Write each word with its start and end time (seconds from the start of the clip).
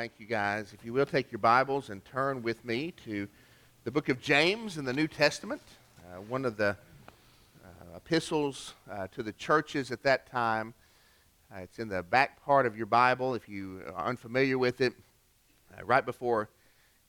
Thank 0.00 0.12
you, 0.16 0.24
guys. 0.24 0.72
If 0.72 0.82
you 0.82 0.94
will 0.94 1.04
take 1.04 1.30
your 1.30 1.40
Bibles 1.40 1.90
and 1.90 2.02
turn 2.06 2.42
with 2.42 2.64
me 2.64 2.94
to 3.04 3.28
the 3.84 3.90
book 3.90 4.08
of 4.08 4.18
James 4.18 4.78
in 4.78 4.86
the 4.86 4.94
New 4.94 5.06
Testament, 5.06 5.60
uh, 5.98 6.22
one 6.22 6.46
of 6.46 6.56
the 6.56 6.68
uh, 6.70 7.96
epistles 7.96 8.72
uh, 8.90 9.08
to 9.08 9.22
the 9.22 9.32
churches 9.32 9.90
at 9.90 10.02
that 10.04 10.26
time. 10.30 10.72
Uh, 11.54 11.58
it's 11.58 11.78
in 11.78 11.90
the 11.90 12.02
back 12.02 12.42
part 12.42 12.64
of 12.64 12.78
your 12.78 12.86
Bible 12.86 13.34
if 13.34 13.46
you 13.46 13.82
are 13.94 14.06
unfamiliar 14.06 14.56
with 14.56 14.80
it. 14.80 14.94
Uh, 15.78 15.84
right 15.84 16.06
before 16.06 16.48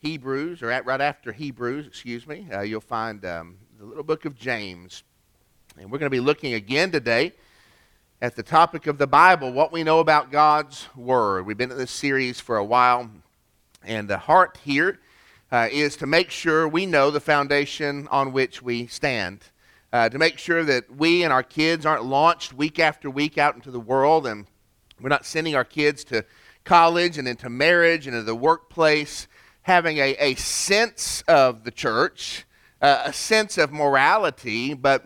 Hebrews, 0.02 0.62
or 0.62 0.70
at, 0.70 0.86
right 0.86 1.00
after 1.00 1.32
Hebrews, 1.32 1.88
excuse 1.88 2.28
me, 2.28 2.46
uh, 2.54 2.60
you'll 2.60 2.82
find 2.82 3.24
um, 3.24 3.56
the 3.80 3.86
little 3.86 4.04
book 4.04 4.26
of 4.26 4.38
James. 4.38 5.04
And 5.80 5.90
we're 5.90 6.00
going 6.00 6.12
to 6.12 6.18
be 6.18 6.20
looking 6.20 6.56
again 6.56 6.92
today 6.92 7.32
at 8.22 8.36
the 8.36 8.44
topic 8.44 8.86
of 8.86 9.00
the 9.00 9.08
Bible, 9.08 9.52
what 9.52 9.72
we 9.72 9.84
know 9.84 10.00
about 10.00 10.32
God's 10.32 10.88
Word. 10.96 11.48
We've 11.48 11.58
been 11.58 11.72
in 11.72 11.78
this 11.80 11.90
series 11.90 12.40
for 12.40 12.58
a 12.58 12.64
while, 12.64 13.10
and 13.84 14.08
the 14.08 14.20
heart 14.20 14.60
here 14.64 15.00
uh, 15.52 15.70
is 15.72 15.96
to 15.96 16.06
make 16.06 16.30
sure 16.30 16.68
we 16.68 16.86
know 16.86 17.10
the 17.10 17.20
foundation 17.20 18.08
on 18.12 18.32
which 18.32 18.62
we 18.62 18.86
stand. 18.86 19.40
Uh, 19.92 20.08
to 20.08 20.20
make 20.20 20.38
sure 20.38 20.64
that 20.64 20.96
we 20.96 21.24
and 21.24 21.34
our 21.34 21.42
kids 21.42 21.84
aren't 21.84 22.06
launched 22.06 22.54
week 22.54 22.78
after 22.78 23.10
week 23.10 23.40
out 23.40 23.56
into 23.56 23.72
the 23.72 23.80
world 23.80 24.28
and 24.28 24.46
we're 25.02 25.10
not 25.10 25.26
sending 25.26 25.56
our 25.56 25.66
kids 25.66 26.04
to 26.04 26.24
college 26.64 27.18
and 27.18 27.28
into 27.28 27.50
marriage 27.50 28.06
and 28.06 28.16
into 28.16 28.26
the 28.26 28.36
workplace 28.36 29.28
having 29.64 29.98
a, 29.98 30.16
a 30.20 30.36
sense 30.36 31.24
of 31.28 31.64
the 31.64 31.72
church, 31.72 32.46
uh, 32.84 33.02
a 33.06 33.14
sense 33.14 33.58
of 33.58 33.72
morality, 33.72 34.76
but 34.76 35.06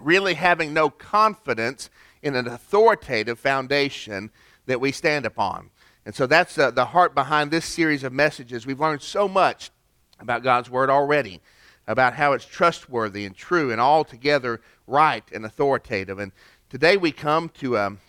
really 0.00 0.34
having 0.34 0.72
no 0.72 0.88
confidence 0.88 1.90
in 2.22 2.36
an 2.36 2.46
authoritative 2.46 3.38
foundation 3.38 4.30
that 4.66 4.80
we 4.80 4.92
stand 4.92 5.26
upon. 5.26 5.70
And 6.04 6.14
so 6.14 6.26
that's 6.26 6.58
uh, 6.58 6.70
the 6.70 6.86
heart 6.86 7.14
behind 7.14 7.50
this 7.50 7.64
series 7.64 8.02
of 8.04 8.12
messages. 8.12 8.66
We've 8.66 8.80
learned 8.80 9.02
so 9.02 9.28
much 9.28 9.70
about 10.18 10.42
God's 10.42 10.70
Word 10.70 10.90
already, 10.90 11.40
about 11.86 12.14
how 12.14 12.32
it's 12.32 12.44
trustworthy 12.44 13.24
and 13.24 13.36
true 13.36 13.70
and 13.70 13.80
altogether 13.80 14.60
right 14.86 15.24
and 15.32 15.44
authoritative. 15.44 16.18
And 16.18 16.32
today 16.70 16.96
we 16.96 17.12
come 17.12 17.48
to 17.60 17.78
um, 17.78 18.00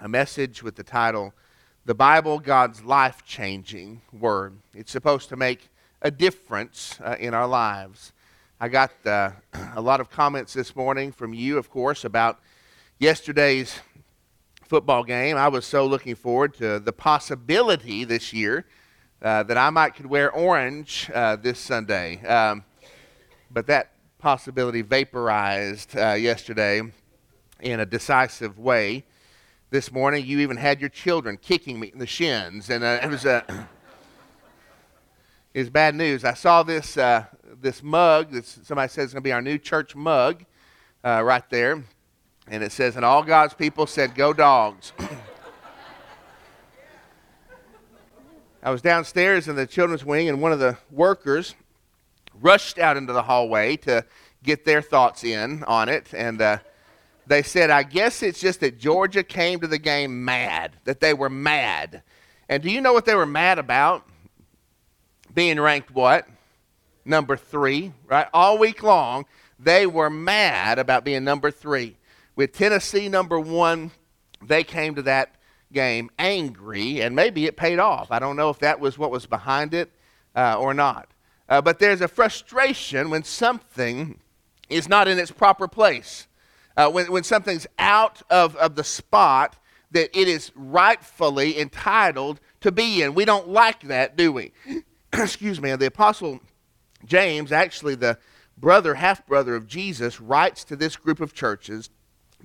a 0.00 0.08
message 0.08 0.62
with 0.62 0.76
the 0.76 0.82
title, 0.84 1.32
The 1.84 1.94
Bible, 1.94 2.38
God's 2.38 2.82
Life 2.82 3.24
Changing 3.24 4.02
Word. 4.12 4.58
It's 4.74 4.92
supposed 4.92 5.28
to 5.30 5.36
make 5.36 5.68
a 6.02 6.10
difference 6.10 6.98
uh, 7.04 7.16
in 7.18 7.34
our 7.34 7.46
lives. 7.46 8.12
I 8.60 8.68
got 8.68 8.92
uh, 9.04 9.30
a 9.74 9.80
lot 9.80 10.00
of 10.00 10.10
comments 10.10 10.54
this 10.54 10.74
morning 10.74 11.12
from 11.12 11.34
you, 11.34 11.58
of 11.58 11.70
course, 11.70 12.04
about 12.04 12.40
yesterday's 12.98 13.78
football 14.66 15.04
game, 15.04 15.36
I 15.36 15.48
was 15.48 15.64
so 15.64 15.86
looking 15.86 16.14
forward 16.14 16.54
to 16.54 16.80
the 16.80 16.92
possibility 16.92 18.04
this 18.04 18.32
year 18.32 18.66
uh, 19.22 19.44
that 19.44 19.56
I 19.56 19.70
might 19.70 19.94
could 19.94 20.06
wear 20.06 20.32
orange 20.32 21.10
uh, 21.14 21.36
this 21.36 21.58
Sunday. 21.58 22.24
Um, 22.26 22.64
but 23.50 23.66
that 23.68 23.92
possibility 24.18 24.82
vaporized 24.82 25.96
uh, 25.96 26.14
yesterday 26.14 26.82
in 27.60 27.80
a 27.80 27.86
decisive 27.86 28.58
way. 28.58 29.04
This 29.70 29.92
morning, 29.92 30.26
you 30.26 30.40
even 30.40 30.56
had 30.56 30.80
your 30.80 30.90
children 30.90 31.36
kicking 31.36 31.78
me 31.78 31.88
in 31.88 31.98
the 31.98 32.06
shins, 32.06 32.70
and 32.70 32.82
uh, 32.82 33.00
it 33.02 33.08
was 33.08 33.26
a. 33.26 33.44
it 35.52 35.58
was 35.60 35.68
bad 35.70 35.94
news. 35.94 36.24
I 36.24 36.32
saw 36.32 36.62
this 36.62 36.96
uh, 36.96 37.26
this 37.60 37.82
mug. 37.82 38.32
This, 38.32 38.58
somebody 38.64 38.88
says 38.88 39.04
it's 39.04 39.12
going 39.12 39.22
to 39.22 39.28
be 39.28 39.32
our 39.32 39.42
new 39.42 39.58
church 39.58 39.94
mug, 39.94 40.46
uh, 41.04 41.22
right 41.22 41.48
there 41.50 41.84
and 42.50 42.62
it 42.62 42.72
says, 42.72 42.96
and 42.96 43.04
all 43.04 43.22
God's 43.22 43.54
people 43.54 43.86
said, 43.86 44.14
Go 44.14 44.32
dogs. 44.32 44.92
I 48.62 48.70
was 48.70 48.82
downstairs 48.82 49.48
in 49.48 49.56
the 49.56 49.66
children's 49.66 50.04
wing, 50.04 50.28
and 50.28 50.42
one 50.42 50.52
of 50.52 50.58
the 50.58 50.76
workers 50.90 51.54
rushed 52.40 52.78
out 52.78 52.96
into 52.96 53.12
the 53.12 53.22
hallway 53.22 53.76
to 53.76 54.04
get 54.42 54.64
their 54.64 54.82
thoughts 54.82 55.24
in 55.24 55.62
on 55.64 55.88
it. 55.88 56.12
And 56.12 56.40
uh, 56.40 56.58
they 57.26 57.42
said, 57.42 57.70
I 57.70 57.82
guess 57.82 58.22
it's 58.22 58.40
just 58.40 58.60
that 58.60 58.78
Georgia 58.78 59.22
came 59.22 59.60
to 59.60 59.66
the 59.66 59.78
game 59.78 60.24
mad, 60.24 60.72
that 60.84 61.00
they 61.00 61.14
were 61.14 61.30
mad. 61.30 62.02
And 62.48 62.62
do 62.62 62.70
you 62.70 62.80
know 62.80 62.92
what 62.92 63.04
they 63.04 63.14
were 63.14 63.26
mad 63.26 63.58
about? 63.58 64.06
Being 65.34 65.60
ranked 65.60 65.90
what? 65.94 66.26
Number 67.04 67.36
three, 67.36 67.92
right? 68.06 68.26
All 68.32 68.58
week 68.58 68.82
long, 68.82 69.26
they 69.58 69.86
were 69.86 70.10
mad 70.10 70.78
about 70.78 71.04
being 71.04 71.24
number 71.24 71.50
three. 71.50 71.96
With 72.38 72.52
Tennessee 72.52 73.08
number 73.08 73.40
one, 73.40 73.90
they 74.40 74.62
came 74.62 74.94
to 74.94 75.02
that 75.02 75.34
game 75.72 76.08
angry, 76.20 77.02
and 77.02 77.16
maybe 77.16 77.46
it 77.46 77.56
paid 77.56 77.80
off. 77.80 78.12
I 78.12 78.20
don't 78.20 78.36
know 78.36 78.48
if 78.48 78.60
that 78.60 78.78
was 78.78 78.96
what 78.96 79.10
was 79.10 79.26
behind 79.26 79.74
it 79.74 79.90
uh, 80.36 80.56
or 80.56 80.72
not. 80.72 81.08
Uh, 81.48 81.60
but 81.60 81.80
there's 81.80 82.00
a 82.00 82.06
frustration 82.06 83.10
when 83.10 83.24
something 83.24 84.20
is 84.68 84.88
not 84.88 85.08
in 85.08 85.18
its 85.18 85.32
proper 85.32 85.66
place, 85.66 86.28
uh, 86.76 86.88
when, 86.88 87.10
when 87.10 87.24
something's 87.24 87.66
out 87.76 88.22
of, 88.30 88.54
of 88.54 88.76
the 88.76 88.84
spot 88.84 89.56
that 89.90 90.16
it 90.16 90.28
is 90.28 90.52
rightfully 90.54 91.58
entitled 91.58 92.38
to 92.60 92.70
be 92.70 93.02
in. 93.02 93.14
We 93.14 93.24
don't 93.24 93.48
like 93.48 93.80
that, 93.88 94.16
do 94.16 94.30
we? 94.30 94.52
Excuse 95.12 95.60
me. 95.60 95.74
The 95.74 95.86
Apostle 95.86 96.38
James, 97.04 97.50
actually 97.50 97.96
the 97.96 98.16
brother, 98.56 98.94
half 98.94 99.26
brother 99.26 99.56
of 99.56 99.66
Jesus, 99.66 100.20
writes 100.20 100.62
to 100.66 100.76
this 100.76 100.94
group 100.94 101.18
of 101.18 101.34
churches 101.34 101.90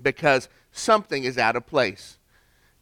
because 0.02 0.50
something 0.72 1.24
is 1.24 1.38
out 1.38 1.56
of 1.56 1.66
place. 1.66 2.18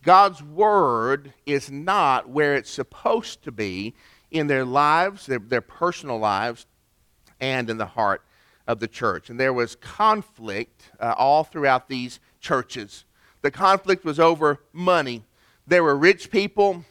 God's 0.04 0.42
word 0.42 1.34
is 1.46 1.70
not 1.70 2.30
where 2.30 2.56
it's 2.56 2.72
supposed 2.72 3.44
to 3.44 3.52
be 3.52 3.94
in 4.32 4.48
their 4.48 4.66
lives, 4.66 5.26
their, 5.26 5.40
their 5.40 5.62
personal 5.62 6.18
lives, 6.18 6.66
and 7.40 7.70
in 7.70 7.78
the 7.78 7.86
heart 7.86 8.24
of 8.68 8.80
the 8.80 8.88
church. 8.88 9.30
And 9.30 9.40
there 9.40 9.54
was 9.54 9.76
conflict 9.76 10.92
uh, 11.00 11.14
all 11.18 11.44
throughout 11.44 11.90
these 11.90 12.20
churches. 12.40 13.06
The 13.42 13.52
conflict 13.52 14.06
was 14.06 14.20
over 14.20 14.62
money. 14.74 15.24
There 15.68 15.84
were 15.84 15.96
rich 15.96 16.32
people 16.32 16.86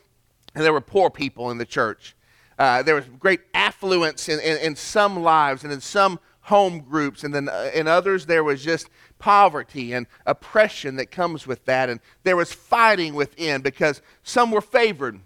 and 0.55 0.65
there 0.65 0.73
were 0.73 0.81
poor 0.81 1.11
people 1.11 1.51
in 1.51 1.59
the 1.59 1.67
church. 1.67 2.17
Uh, 2.59 2.83
there 2.83 2.95
was 2.95 3.05
great 3.19 3.41
affluence 3.55 4.29
in, 4.29 4.39
in, 4.41 4.59
in, 4.59 4.77
some 4.77 5.23
lives 5.23 5.65
and 5.65 5.73
in 5.73 5.81
some 5.81 6.21
home 6.51 6.81
groups, 6.81 7.23
and 7.25 7.33
then 7.33 7.49
uh, 7.49 7.71
in 7.73 7.87
others 7.87 8.27
there 8.27 8.45
was 8.45 8.63
just 8.63 8.91
poverty 9.21 9.93
and 9.93 10.07
oppression 10.27 10.97
that 10.97 11.11
comes 11.11 11.47
with 11.47 11.65
that. 11.65 11.89
And 11.89 12.01
there 12.25 12.37
was 12.37 12.53
fighting 12.53 13.15
within 13.15 13.63
because 13.63 14.03
some 14.25 14.51
were 14.51 14.61
favored. 14.61 15.21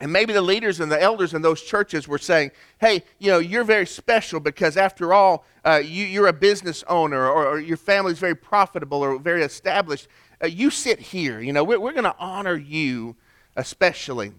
And 0.00 0.12
maybe 0.12 0.32
the 0.32 0.42
leaders 0.42 0.80
and 0.80 0.90
the 0.90 1.00
elders 1.00 1.32
in 1.32 1.42
those 1.42 1.62
churches 1.62 2.08
were 2.08 2.18
saying, 2.18 2.50
hey, 2.80 3.04
you 3.20 3.30
know, 3.30 3.38
you're 3.38 3.62
very 3.62 3.86
special 3.86 4.40
because 4.40 4.76
after 4.76 5.14
all, 5.14 5.46
uh, 5.64 5.80
you, 5.84 6.22
are 6.24 6.26
a 6.26 6.32
business 6.32 6.82
owner 6.88 7.26
or, 7.26 7.46
or, 7.46 7.60
your 7.60 7.76
family's 7.76 8.18
very 8.18 8.34
profitable 8.34 8.98
or 8.98 9.16
very 9.18 9.44
established. 9.44 10.08
Uh, 10.42 10.48
you 10.48 10.70
sit 10.70 10.98
here. 10.98 11.40
You 11.40 11.52
know, 11.52 11.62
we're, 11.62 11.78
we're 11.78 11.92
going 11.92 12.04
to 12.04 12.16
honor 12.18 12.56
you 12.56 13.14
especially. 13.54 14.32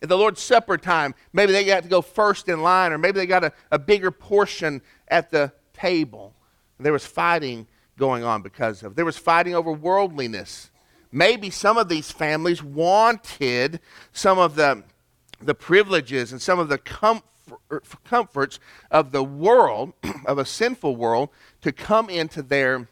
At 0.00 0.08
the 0.08 0.16
Lord's 0.16 0.40
Supper 0.40 0.78
time, 0.78 1.14
maybe 1.32 1.52
they 1.52 1.64
got 1.64 1.82
to 1.82 1.88
go 1.88 2.00
first 2.00 2.48
in 2.48 2.62
line 2.62 2.92
or 2.92 2.98
maybe 2.98 3.18
they 3.18 3.26
got 3.26 3.44
a, 3.44 3.52
a 3.70 3.78
bigger 3.78 4.10
portion 4.10 4.80
at 5.08 5.30
the 5.30 5.52
table. 5.78 6.34
There 6.78 6.92
was 6.92 7.06
fighting 7.06 7.66
going 7.98 8.24
on 8.24 8.42
because 8.42 8.82
of. 8.82 8.94
There 8.94 9.04
was 9.04 9.18
fighting 9.18 9.54
over 9.54 9.72
worldliness. 9.72 10.70
Maybe 11.10 11.50
some 11.50 11.78
of 11.78 11.88
these 11.88 12.10
families 12.10 12.62
wanted 12.62 13.80
some 14.12 14.38
of 14.38 14.54
the, 14.54 14.84
the 15.40 15.54
privileges 15.54 16.32
and 16.32 16.40
some 16.40 16.58
of 16.58 16.68
the 16.68 16.78
comfort, 16.78 17.22
comforts 18.04 18.60
of 18.90 19.10
the 19.12 19.24
world, 19.24 19.94
of 20.26 20.38
a 20.38 20.44
sinful 20.44 20.96
world, 20.96 21.30
to 21.62 21.72
come 21.72 22.08
into 22.10 22.42
their 22.42 22.88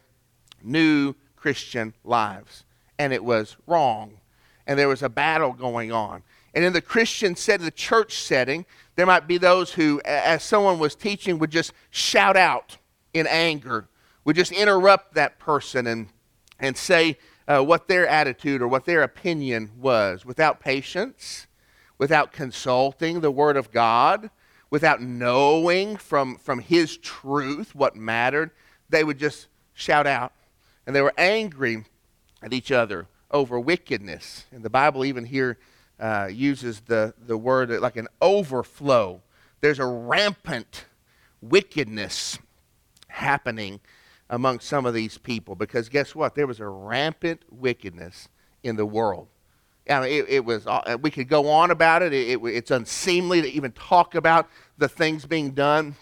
new 0.63 1.13
Christian 1.35 1.93
lives. 2.03 2.63
And 2.99 3.13
it 3.13 3.23
was 3.23 3.55
wrong. 3.67 4.19
And 4.65 4.77
there 4.77 4.89
was 4.89 5.03
a 5.03 5.09
battle 5.09 5.53
going 5.53 5.91
on. 5.91 6.23
And 6.53 6.65
in 6.65 6.73
the 6.73 6.81
Christian 6.81 7.35
setting, 7.35 7.65
the 7.65 7.71
church 7.71 8.17
setting, 8.17 8.65
there 8.97 9.05
might 9.05 9.27
be 9.27 9.37
those 9.37 9.71
who, 9.71 10.01
as 10.03 10.43
someone 10.43 10.79
was 10.79 10.95
teaching, 10.95 11.39
would 11.39 11.51
just 11.51 11.71
shout 11.89 12.35
out 12.35 12.77
in 13.13 13.25
anger 13.27 13.87
would 14.27 14.35
just 14.35 14.51
interrupt 14.51 15.13
that 15.13 15.39
person 15.39 15.87
and, 15.87 16.09
and 16.59 16.75
say 16.75 17.17
uh, 17.47 17.63
what 17.63 17.87
their 17.87 18.05
attitude 18.05 18.61
or 18.61 18.67
what 18.67 18.83
their 18.83 19.01
opinion 19.01 19.71
was 19.79 20.25
without 20.25 20.59
patience, 20.59 21.47
without 21.97 22.33
consulting 22.33 23.21
the 23.21 23.31
Word 23.31 23.55
of 23.55 23.71
God, 23.71 24.29
without 24.69 25.01
knowing 25.01 25.95
from, 25.95 26.35
from 26.35 26.59
His 26.59 26.97
truth 26.97 27.73
what 27.73 27.95
mattered. 27.95 28.51
They 28.89 29.05
would 29.05 29.17
just 29.17 29.47
shout 29.73 30.05
out. 30.05 30.33
And 30.85 30.93
they 30.93 31.01
were 31.01 31.13
angry 31.17 31.85
at 32.43 32.51
each 32.51 32.69
other 32.69 33.07
over 33.31 33.57
wickedness. 33.57 34.43
And 34.51 34.61
the 34.61 34.69
Bible 34.69 35.05
even 35.05 35.23
here 35.23 35.57
uh, 35.99 36.29
uses 36.31 36.81
the, 36.81 37.13
the 37.25 37.37
word 37.37 37.69
like 37.69 37.97
an 37.97 38.07
overflow. 38.21 39.21
There's 39.61 39.79
a 39.79 39.85
rampant 39.85 40.85
wickedness 41.41 42.39
happening 43.07 43.79
among 44.29 44.59
some 44.59 44.85
of 44.85 44.93
these 44.93 45.17
people 45.17 45.55
because 45.55 45.89
guess 45.89 46.13
what? 46.13 46.35
There 46.35 46.47
was 46.47 46.59
a 46.59 46.67
rampant 46.67 47.41
wickedness 47.49 48.29
in 48.63 48.75
the 48.75 48.85
world. 48.85 49.27
I 49.89 50.01
mean, 50.01 50.09
it, 50.11 50.29
it 50.29 50.45
was, 50.45 50.67
uh, 50.67 50.97
we 51.01 51.09
could 51.09 51.29
go 51.29 51.49
on 51.49 51.71
about 51.71 52.01
it. 52.01 52.13
It, 52.13 52.37
it. 52.37 52.45
It's 52.45 52.71
unseemly 52.71 53.41
to 53.41 53.49
even 53.49 53.71
talk 53.71 54.15
about 54.15 54.49
the 54.77 54.89
things 54.89 55.25
being 55.25 55.51
done 55.51 55.95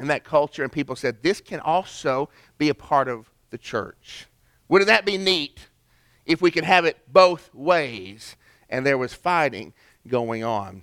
in 0.00 0.08
that 0.08 0.24
culture. 0.24 0.62
And 0.62 0.72
people 0.72 0.96
said, 0.96 1.22
this 1.22 1.40
can 1.40 1.60
also 1.60 2.28
be 2.58 2.68
a 2.68 2.74
part 2.74 3.08
of 3.08 3.30
the 3.50 3.58
church. 3.58 4.26
Wouldn't 4.68 4.88
that 4.88 5.06
be 5.06 5.16
neat 5.16 5.68
if 6.26 6.42
we 6.42 6.50
could 6.50 6.64
have 6.64 6.84
it 6.84 6.98
both 7.12 7.54
ways? 7.54 8.36
And 8.68 8.84
there 8.84 8.98
was 8.98 9.14
fighting 9.14 9.72
going 10.06 10.44
on. 10.44 10.82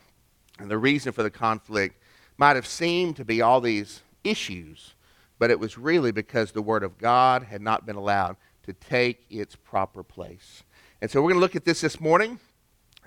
And 0.59 0.69
the 0.69 0.77
reason 0.77 1.11
for 1.11 1.23
the 1.23 1.29
conflict 1.29 2.01
might 2.37 2.55
have 2.55 2.67
seemed 2.67 3.15
to 3.17 3.25
be 3.25 3.41
all 3.41 3.61
these 3.61 4.01
issues, 4.23 4.93
but 5.39 5.51
it 5.51 5.59
was 5.59 5.77
really 5.77 6.11
because 6.11 6.51
the 6.51 6.61
Word 6.61 6.83
of 6.83 6.97
God 6.97 7.43
had 7.43 7.61
not 7.61 7.85
been 7.85 7.95
allowed 7.95 8.37
to 8.63 8.73
take 8.73 9.25
its 9.29 9.55
proper 9.55 10.03
place. 10.03 10.63
And 11.01 11.11
so 11.11 11.21
we're 11.21 11.29
going 11.29 11.39
to 11.39 11.41
look 11.41 11.55
at 11.55 11.65
this 11.65 11.81
this 11.81 11.99
morning, 11.99 12.39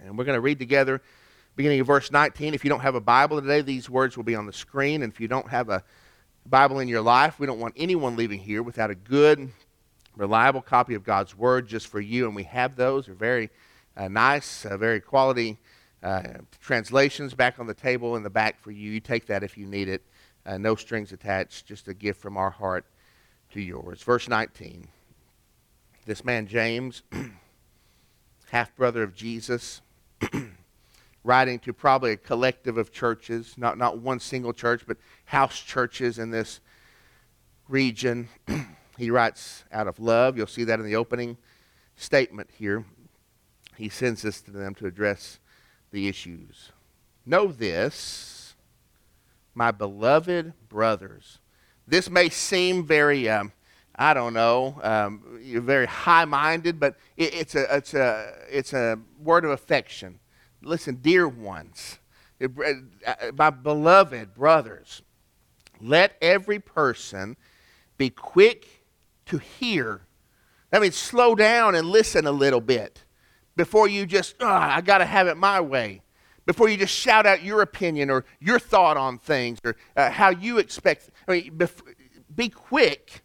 and 0.03 0.17
we're 0.17 0.25
going 0.25 0.37
to 0.37 0.41
read 0.41 0.59
together 0.59 1.03
beginning 1.59 1.81
of 1.81 1.89
verse 1.89 2.13
19. 2.13 2.55
If 2.55 2.65
you 2.65 2.71
don't 2.71 2.81
have 2.81 2.95
a 2.95 3.01
Bible 3.01 3.41
today, 3.41 3.63
these 3.63 3.91
words 3.91 4.17
will 4.17 4.23
be 4.23 4.37
on 4.37 4.47
the 4.47 4.53
screen. 4.53 5.03
And 5.03 5.13
if 5.13 5.21
you 5.21 5.27
don't 5.27 5.49
have 5.49 5.69
a 5.71 5.83
Bible 6.47 6.79
in 6.79 6.87
your 6.87 7.03
life, 7.03 7.41
we 7.41 7.49
don't 7.49 7.59
want 7.59 7.75
anyone 7.77 8.15
leaving 8.15 8.39
here 8.39 8.63
without 8.63 8.91
a 8.91 8.95
good, 8.95 9.51
reliable 10.17 10.63
copy 10.63 10.95
of 10.95 11.03
God's 11.03 11.37
Word 11.37 11.67
just 11.67 11.89
for 11.89 11.99
you. 11.99 12.27
And 12.27 12.37
we 12.37 12.45
have 12.45 12.77
those. 12.77 13.07
They're 13.07 13.15
very 13.17 13.51
nice, 14.07 14.65
uh, 14.65 14.77
very 14.77 15.01
quality 15.01 15.59
uh, 16.03 16.23
translations 16.61 17.35
back 17.35 17.59
on 17.59 17.67
the 17.67 17.75
table 17.75 18.15
in 18.15 18.23
the 18.23 18.31
back 18.31 18.61
for 18.61 18.71
you. 18.71 18.93
You 18.93 19.01
take 19.01 19.27
that 19.27 19.43
if 19.43 19.59
you 19.59 19.67
need 19.67 19.89
it. 19.89 20.03
Uh, 20.47 20.57
no 20.57 20.77
strings 20.77 21.13
attached, 21.13 21.67
just 21.67 21.89
a 21.89 21.95
gift 21.95 22.21
from 22.21 22.37
our 22.37 22.51
heart 22.51 22.85
to 23.53 23.61
yours. 23.61 24.03
Verse 24.03 24.29
19. 24.29 24.87
This 26.07 26.25
man, 26.25 26.47
James, 26.47 27.03
half 28.51 28.75
brother 28.77 29.03
of 29.03 29.15
Jesus, 29.15 29.83
writing 31.25 31.59
to 31.59 31.73
probably 31.73 32.13
a 32.13 32.17
collective 32.17 32.79
of 32.79 32.93
churches, 32.93 33.55
not, 33.59 33.77
not 33.77 33.99
one 33.99 34.21
single 34.21 34.53
church, 34.53 34.85
but 34.87 34.97
house 35.27 35.61
churches 35.61 36.19
in 36.19 36.31
this 36.31 36.61
region. 37.69 38.29
he 38.97 39.11
writes 39.11 39.65
out 39.73 39.87
of 39.87 39.99
love. 39.99 40.37
You'll 40.37 40.47
see 40.47 40.65
that 40.65 40.81
in 40.81 40.87
the 40.87 40.97
opening 40.97 41.37
statement 41.97 42.49
here. 42.57 42.85
He 43.79 43.89
sends 43.89 44.23
this 44.23 44.41
to 44.43 44.51
them 44.51 44.75
to 44.75 44.87
address 44.87 45.39
the 45.93 46.09
issues. 46.09 46.73
Know 47.25 47.47
this, 47.47 48.57
my 49.55 49.71
beloved 49.71 50.53
brothers. 50.69 51.39
This 51.87 52.11
may 52.11 52.29
seem 52.29 52.85
very, 52.85 53.29
um, 53.29 53.53
I 53.95 54.15
don't 54.15 54.35
know, 54.35 54.81
um, 54.83 55.39
very 55.63 55.87
high 55.87 56.25
minded, 56.25 56.81
but 56.81 56.97
it, 57.17 57.33
it's, 57.33 57.55
a, 57.55 57.77
it's, 57.77 57.95
a, 57.95 58.35
it's 58.51 58.73
a 58.73 58.99
word 59.23 59.45
of 59.45 59.53
affection. 59.53 60.19
Listen, 60.61 60.97
dear 60.97 61.29
ones, 61.29 62.01
uh, 62.43 62.49
my 63.37 63.51
beloved 63.51 64.35
brothers, 64.35 65.03
let 65.81 66.17
every 66.21 66.59
person 66.59 67.37
be 67.97 68.11
quick 68.11 68.67
to 69.27 69.39
hear. 69.39 70.01
That 70.71 70.83
means 70.83 70.97
slow 70.97 71.37
down 71.37 71.77
and 71.77 71.87
listen 71.87 72.27
a 72.27 72.33
little 72.33 72.61
bit 72.61 73.05
before 73.59 73.89
you 73.89 74.07
just, 74.07 74.37
oh, 74.39 74.47
I 74.47 74.81
got 74.81 74.99
to 74.99 75.05
have 75.05 75.27
it 75.27 75.37
my 75.37 75.61
way. 75.61 76.01
Before 76.47 76.69
you 76.69 76.77
just 76.77 76.95
shout 76.95 77.27
out 77.27 77.43
your 77.43 77.61
opinion 77.61 78.09
or 78.09 78.25
your 78.39 78.61
thought 78.61 78.97
on 78.97 79.19
things 79.19 79.59
or 79.65 79.75
uh, 79.97 80.11
how 80.11 80.31
you 80.31 80.59
expect. 80.59 81.11
I 81.27 81.33
mean, 81.33 81.69
be 82.35 82.49
quick 82.49 83.23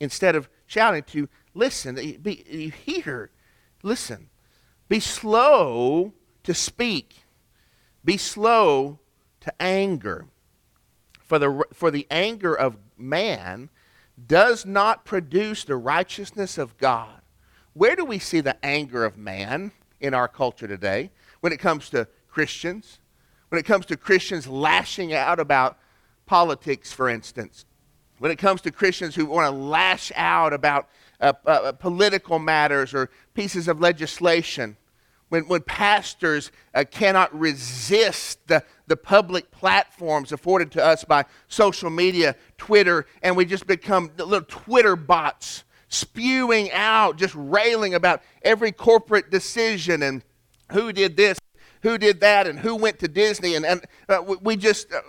instead 0.00 0.34
of 0.34 0.48
shouting 0.66 1.02
to 1.04 1.28
listen. 1.54 1.96
Be, 2.22 2.44
you 2.48 2.70
hear, 2.70 3.30
listen. 3.82 4.30
Be 4.88 5.00
slow 5.00 6.14
to 6.44 6.54
speak. 6.54 7.24
Be 8.02 8.16
slow 8.16 9.00
to 9.40 9.62
anger. 9.62 10.26
For 11.20 11.38
the, 11.38 11.64
for 11.74 11.90
the 11.90 12.06
anger 12.10 12.54
of 12.54 12.78
man 12.96 13.68
does 14.26 14.64
not 14.64 15.04
produce 15.04 15.64
the 15.64 15.76
righteousness 15.76 16.56
of 16.56 16.78
God. 16.78 17.21
Where 17.74 17.96
do 17.96 18.04
we 18.04 18.18
see 18.18 18.40
the 18.40 18.62
anger 18.64 19.04
of 19.04 19.16
man 19.16 19.72
in 20.00 20.14
our 20.14 20.28
culture 20.28 20.68
today 20.68 21.10
when 21.40 21.52
it 21.52 21.58
comes 21.58 21.88
to 21.90 22.06
Christians? 22.28 22.98
When 23.48 23.58
it 23.58 23.64
comes 23.64 23.86
to 23.86 23.96
Christians 23.96 24.46
lashing 24.46 25.14
out 25.14 25.40
about 25.40 25.78
politics, 26.26 26.92
for 26.92 27.08
instance? 27.08 27.64
When 28.18 28.30
it 28.30 28.36
comes 28.36 28.60
to 28.62 28.70
Christians 28.70 29.14
who 29.14 29.26
want 29.26 29.46
to 29.46 29.50
lash 29.50 30.12
out 30.14 30.52
about 30.52 30.88
uh, 31.20 31.32
uh, 31.46 31.72
political 31.72 32.38
matters 32.38 32.94
or 32.94 33.10
pieces 33.34 33.68
of 33.68 33.80
legislation? 33.80 34.76
When, 35.30 35.48
when 35.48 35.62
pastors 35.62 36.52
uh, 36.74 36.84
cannot 36.90 37.34
resist 37.38 38.46
the, 38.48 38.62
the 38.86 38.98
public 38.98 39.50
platforms 39.50 40.30
afforded 40.30 40.70
to 40.72 40.84
us 40.84 41.04
by 41.04 41.24
social 41.48 41.88
media, 41.88 42.36
Twitter, 42.58 43.06
and 43.22 43.34
we 43.34 43.46
just 43.46 43.66
become 43.66 44.10
little 44.18 44.42
Twitter 44.42 44.94
bots 44.94 45.64
spewing 45.92 46.70
out, 46.72 47.16
just 47.18 47.34
railing 47.36 47.94
about 47.94 48.22
every 48.42 48.72
corporate 48.72 49.30
decision 49.30 50.02
and 50.02 50.22
who 50.72 50.92
did 50.92 51.16
this, 51.16 51.38
who 51.82 51.98
did 51.98 52.20
that, 52.20 52.46
and 52.46 52.58
who 52.58 52.74
went 52.74 52.98
to 53.00 53.08
Disney. 53.08 53.54
And, 53.54 53.66
and 53.66 53.84
uh, 54.08 54.22
we 54.40 54.56
just, 54.56 54.92
uh, 54.92 55.00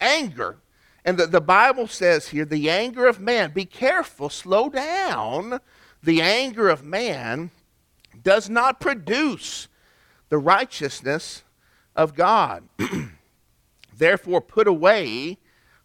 anger. 0.00 0.58
And 1.04 1.18
the, 1.18 1.26
the 1.26 1.40
Bible 1.40 1.86
says 1.86 2.28
here, 2.28 2.44
the 2.44 2.68
anger 2.68 3.06
of 3.06 3.20
man, 3.20 3.52
be 3.52 3.64
careful, 3.64 4.28
slow 4.28 4.68
down. 4.68 5.60
The 6.02 6.20
anger 6.20 6.68
of 6.68 6.82
man 6.82 7.50
does 8.22 8.48
not 8.50 8.80
produce 8.80 9.68
the 10.30 10.38
righteousness 10.38 11.44
of 11.94 12.14
God. 12.14 12.64
Therefore, 13.96 14.40
put 14.40 14.66
away 14.66 15.38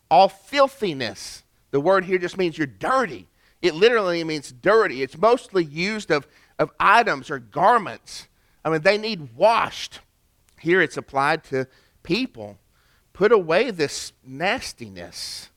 all 0.09 0.27
filthiness. 0.27 1.43
The 1.71 1.79
word 1.79 2.05
here 2.05 2.17
just 2.17 2.37
means 2.37 2.57
you're 2.57 2.65
dirty. 2.65 3.27
It 3.61 3.75
literally 3.75 4.23
means 4.23 4.51
dirty. 4.51 5.03
It's 5.03 5.17
mostly 5.17 5.63
used 5.63 6.11
of, 6.11 6.27
of 6.57 6.71
items 6.79 7.29
or 7.29 7.39
garments. 7.39 8.27
I 8.63 8.69
mean, 8.69 8.81
they 8.81 8.97
need 8.97 9.35
washed. 9.35 9.99
Here 10.59 10.81
it's 10.81 10.97
applied 10.97 11.43
to 11.45 11.67
people. 12.03 12.57
Put 13.13 13.31
away 13.31 13.71
this 13.71 14.13
nastiness 14.25 15.49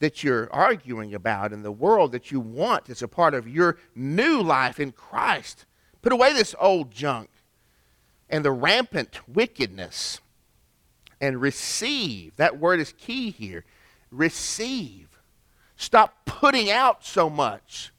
that 0.00 0.24
you're 0.24 0.52
arguing 0.52 1.14
about 1.14 1.52
in 1.52 1.62
the 1.62 1.72
world 1.72 2.12
that 2.12 2.30
you 2.30 2.40
want 2.40 2.88
as 2.88 3.02
a 3.02 3.08
part 3.08 3.34
of 3.34 3.48
your 3.48 3.78
new 3.94 4.42
life 4.42 4.80
in 4.80 4.92
Christ. 4.92 5.66
Put 6.02 6.12
away 6.12 6.32
this 6.32 6.54
old 6.58 6.90
junk 6.90 7.30
and 8.28 8.44
the 8.44 8.50
rampant 8.50 9.20
wickedness 9.28 10.20
and 11.20 11.40
receive. 11.40 12.36
That 12.36 12.58
word 12.58 12.80
is 12.80 12.94
key 12.96 13.30
here. 13.30 13.64
Receive 14.10 15.09
Stop 15.80 16.26
putting 16.26 16.70
out 16.70 17.02
so 17.02 17.30
much. 17.30 17.90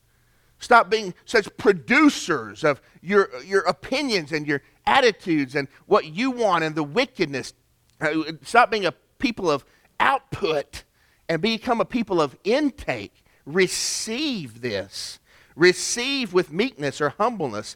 Stop 0.60 0.92
being 0.92 1.16
such 1.26 1.50
producers 1.58 2.64
of 2.64 2.80
your, 3.02 3.32
your 3.44 3.62
opinions 3.62 4.32
and 4.32 4.46
your 4.46 4.62
attitudes 4.86 5.56
and 5.56 5.68
what 5.88 6.06
you 6.06 6.30
want 6.30 6.64
and 6.64 6.76
the 6.76 6.84
wickedness. 6.84 7.54
Uh, 8.00 8.34
stop 8.44 8.70
being 8.70 8.86
a 8.86 8.94
people 9.18 9.50
of 9.50 9.66
output 10.00 10.84
and 11.28 11.42
become 11.42 11.82
a 11.82 11.86
people 11.86 12.22
of 12.22 12.38
intake. 12.44 13.26
Receive 13.48 14.62
this. 14.62 15.18
Receive 15.56 16.34
with 16.34 16.54
meekness 16.54 17.02
or 17.02 17.10
humbleness 17.10 17.76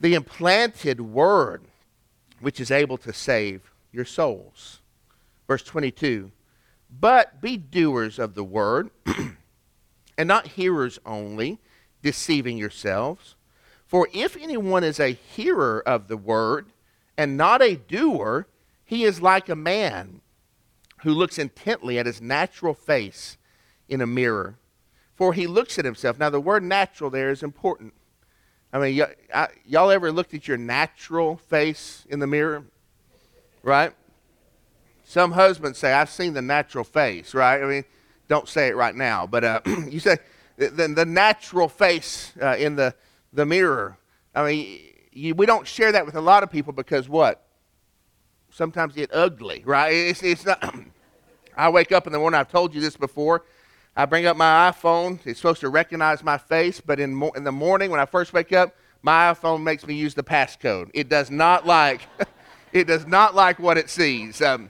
the 0.00 0.14
implanted 0.14 1.02
word 1.02 1.64
which 2.40 2.60
is 2.60 2.70
able 2.70 2.96
to 2.96 3.12
save 3.12 3.70
your 3.92 4.06
souls. 4.06 4.80
Verse 5.46 5.62
22 5.64 6.32
but 6.90 7.40
be 7.40 7.56
doers 7.56 8.18
of 8.18 8.34
the 8.34 8.44
word, 8.44 8.90
and 10.18 10.28
not 10.28 10.48
hearers 10.48 10.98
only, 11.04 11.58
deceiving 12.02 12.56
yourselves. 12.56 13.34
For 13.86 14.08
if 14.12 14.36
anyone 14.36 14.84
is 14.84 15.00
a 15.00 15.12
hearer 15.12 15.82
of 15.86 16.08
the 16.08 16.16
word 16.16 16.66
and 17.16 17.36
not 17.36 17.62
a 17.62 17.76
doer, 17.76 18.46
he 18.84 19.04
is 19.04 19.22
like 19.22 19.48
a 19.48 19.56
man 19.56 20.20
who 21.02 21.12
looks 21.12 21.38
intently 21.38 21.98
at 21.98 22.06
his 22.06 22.20
natural 22.20 22.74
face 22.74 23.36
in 23.88 24.00
a 24.00 24.06
mirror. 24.06 24.58
For 25.14 25.32
he 25.32 25.46
looks 25.46 25.78
at 25.78 25.84
himself. 25.84 26.18
Now, 26.18 26.30
the 26.30 26.40
word 26.40 26.62
natural 26.62 27.10
there 27.10 27.30
is 27.30 27.42
important. 27.42 27.94
I 28.72 28.78
mean, 28.78 28.98
y- 28.98 29.14
I, 29.34 29.48
y'all 29.64 29.90
ever 29.90 30.12
looked 30.12 30.34
at 30.34 30.46
your 30.46 30.58
natural 30.58 31.36
face 31.36 32.06
in 32.08 32.18
the 32.18 32.26
mirror? 32.26 32.64
Right? 33.62 33.92
Some 35.08 35.32
husbands 35.32 35.78
say, 35.78 35.94
I've 35.94 36.10
seen 36.10 36.34
the 36.34 36.42
natural 36.42 36.84
face, 36.84 37.32
right? 37.32 37.62
I 37.62 37.66
mean, 37.66 37.84
don't 38.28 38.46
say 38.46 38.68
it 38.68 38.76
right 38.76 38.94
now, 38.94 39.26
but 39.26 39.42
uh, 39.42 39.60
you 39.88 40.00
say 40.00 40.18
the, 40.58 40.68
the 40.68 41.06
natural 41.06 41.66
face 41.70 42.32
uh, 42.42 42.56
in 42.58 42.76
the, 42.76 42.94
the 43.32 43.46
mirror. 43.46 43.96
I 44.34 44.44
mean, 44.44 44.80
you, 45.10 45.34
we 45.34 45.46
don't 45.46 45.66
share 45.66 45.92
that 45.92 46.04
with 46.04 46.14
a 46.14 46.20
lot 46.20 46.42
of 46.42 46.50
people 46.50 46.74
because 46.74 47.08
what? 47.08 47.42
Sometimes 48.50 48.98
it's 48.98 49.10
ugly, 49.14 49.62
right? 49.64 49.94
It's, 49.94 50.22
it's 50.22 50.44
not. 50.44 50.74
I 51.56 51.70
wake 51.70 51.90
up 51.90 52.06
in 52.06 52.12
the 52.12 52.18
morning, 52.18 52.38
I've 52.38 52.50
told 52.50 52.74
you 52.74 52.82
this 52.82 52.98
before. 52.98 53.46
I 53.96 54.04
bring 54.04 54.26
up 54.26 54.36
my 54.36 54.70
iPhone. 54.70 55.20
It's 55.24 55.40
supposed 55.40 55.60
to 55.60 55.70
recognize 55.70 56.22
my 56.22 56.36
face, 56.36 56.82
but 56.82 57.00
in, 57.00 57.14
mo- 57.14 57.32
in 57.34 57.44
the 57.44 57.52
morning 57.52 57.90
when 57.90 57.98
I 57.98 58.04
first 58.04 58.34
wake 58.34 58.52
up, 58.52 58.76
my 59.00 59.32
iPhone 59.32 59.62
makes 59.62 59.86
me 59.86 59.94
use 59.94 60.12
the 60.12 60.22
passcode. 60.22 60.90
It 60.92 61.08
does 61.08 61.30
not 61.30 61.64
like, 61.64 62.02
it 62.74 62.86
does 62.86 63.06
not 63.06 63.34
like 63.34 63.58
what 63.58 63.78
it 63.78 63.88
sees. 63.88 64.42
Um, 64.42 64.68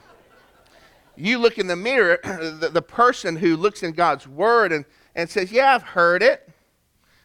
you 1.19 1.39
look 1.39 1.59
in 1.59 1.67
the 1.67 1.77
mirror, 1.77 2.19
the, 2.25 2.71
the 2.73 2.83
person 2.83 3.37
who 3.37 3.57
looks 3.57 3.83
in 3.83 3.93
God's 3.93 4.27
Word 4.27 4.73
and, 4.73 4.85
and 5.15 5.29
says, 5.29 5.51
Yeah, 5.51 5.75
I've 5.75 5.83
heard 5.83 6.23
it. 6.23 6.49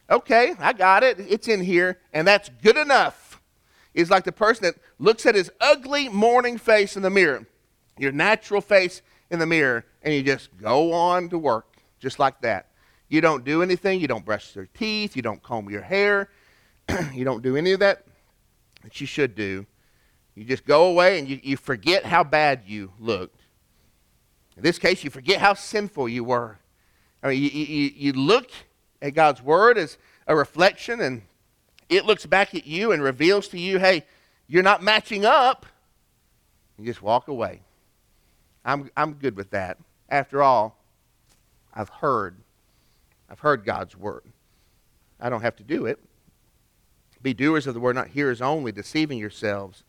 Okay, 0.09 0.53
I 0.59 0.73
got 0.73 1.03
it. 1.03 1.19
It's 1.19 1.47
in 1.47 1.61
here, 1.61 1.99
and 2.11 2.27
that's 2.27 2.49
good 2.61 2.77
enough. 2.77 3.41
Is 3.93 4.09
like 4.09 4.23
the 4.23 4.31
person 4.31 4.63
that 4.63 4.75
looks 4.97 5.25
at 5.25 5.35
his 5.35 5.51
ugly 5.61 6.09
morning 6.09 6.57
face 6.57 6.97
in 6.97 7.03
the 7.03 7.09
mirror, 7.09 7.45
your 7.97 8.11
natural 8.11 8.59
face 8.59 9.01
in 9.29 9.39
the 9.39 9.45
mirror, 9.45 9.85
and 10.01 10.13
you 10.13 10.23
just 10.23 10.49
go 10.57 10.91
on 10.93 11.29
to 11.29 11.37
work 11.37 11.77
just 11.99 12.19
like 12.19 12.41
that. 12.41 12.67
You 13.07 13.21
don't 13.21 13.45
do 13.45 13.61
anything. 13.61 14.01
You 14.01 14.07
don't 14.07 14.25
brush 14.25 14.55
your 14.55 14.67
teeth. 14.73 15.15
You 15.15 15.21
don't 15.21 15.41
comb 15.43 15.69
your 15.69 15.81
hair. 15.81 16.29
you 17.13 17.23
don't 17.23 17.43
do 17.43 17.55
any 17.55 17.71
of 17.71 17.79
that 17.79 18.05
that 18.83 18.99
you 18.99 19.07
should 19.07 19.35
do. 19.35 19.65
You 20.35 20.43
just 20.43 20.65
go 20.65 20.85
away 20.85 21.19
and 21.19 21.27
you, 21.27 21.39
you 21.43 21.57
forget 21.57 22.05
how 22.05 22.23
bad 22.23 22.63
you 22.65 22.91
looked. 22.99 23.42
In 24.55 24.63
this 24.63 24.77
case, 24.77 25.03
you 25.03 25.09
forget 25.09 25.39
how 25.39 25.53
sinful 25.53 26.09
you 26.09 26.23
were. 26.23 26.59
I 27.21 27.29
mean, 27.29 27.41
you, 27.41 27.49
you, 27.49 27.91
you 27.95 28.13
look 28.13 28.51
at 29.01 29.13
God's 29.13 29.41
Word 29.41 29.77
as 29.77 29.97
a 30.27 30.35
reflection, 30.35 31.01
and 31.01 31.23
it 31.89 32.05
looks 32.05 32.25
back 32.25 32.53
at 32.53 32.67
you 32.67 32.91
and 32.91 33.01
reveals 33.01 33.47
to 33.49 33.59
you, 33.59 33.79
hey, 33.79 34.05
you're 34.47 34.63
not 34.63 34.83
matching 34.83 35.25
up. 35.25 35.65
You 36.77 36.85
just 36.85 37.01
walk 37.01 37.27
away. 37.27 37.61
I'm, 38.65 38.89
I'm 38.95 39.13
good 39.13 39.35
with 39.35 39.51
that. 39.51 39.77
After 40.09 40.43
all, 40.43 40.77
I've 41.73 41.89
heard. 41.89 42.35
I've 43.29 43.39
heard 43.39 43.65
God's 43.65 43.97
Word. 43.97 44.23
I 45.19 45.29
don't 45.29 45.41
have 45.41 45.55
to 45.57 45.63
do 45.63 45.85
it. 45.85 45.99
Be 47.21 47.33
doers 47.33 47.67
of 47.67 47.73
the 47.73 47.79
Word, 47.79 47.95
not 47.95 48.09
hearers 48.09 48.41
only, 48.41 48.71
deceiving 48.71 49.17
yourselves. 49.17 49.83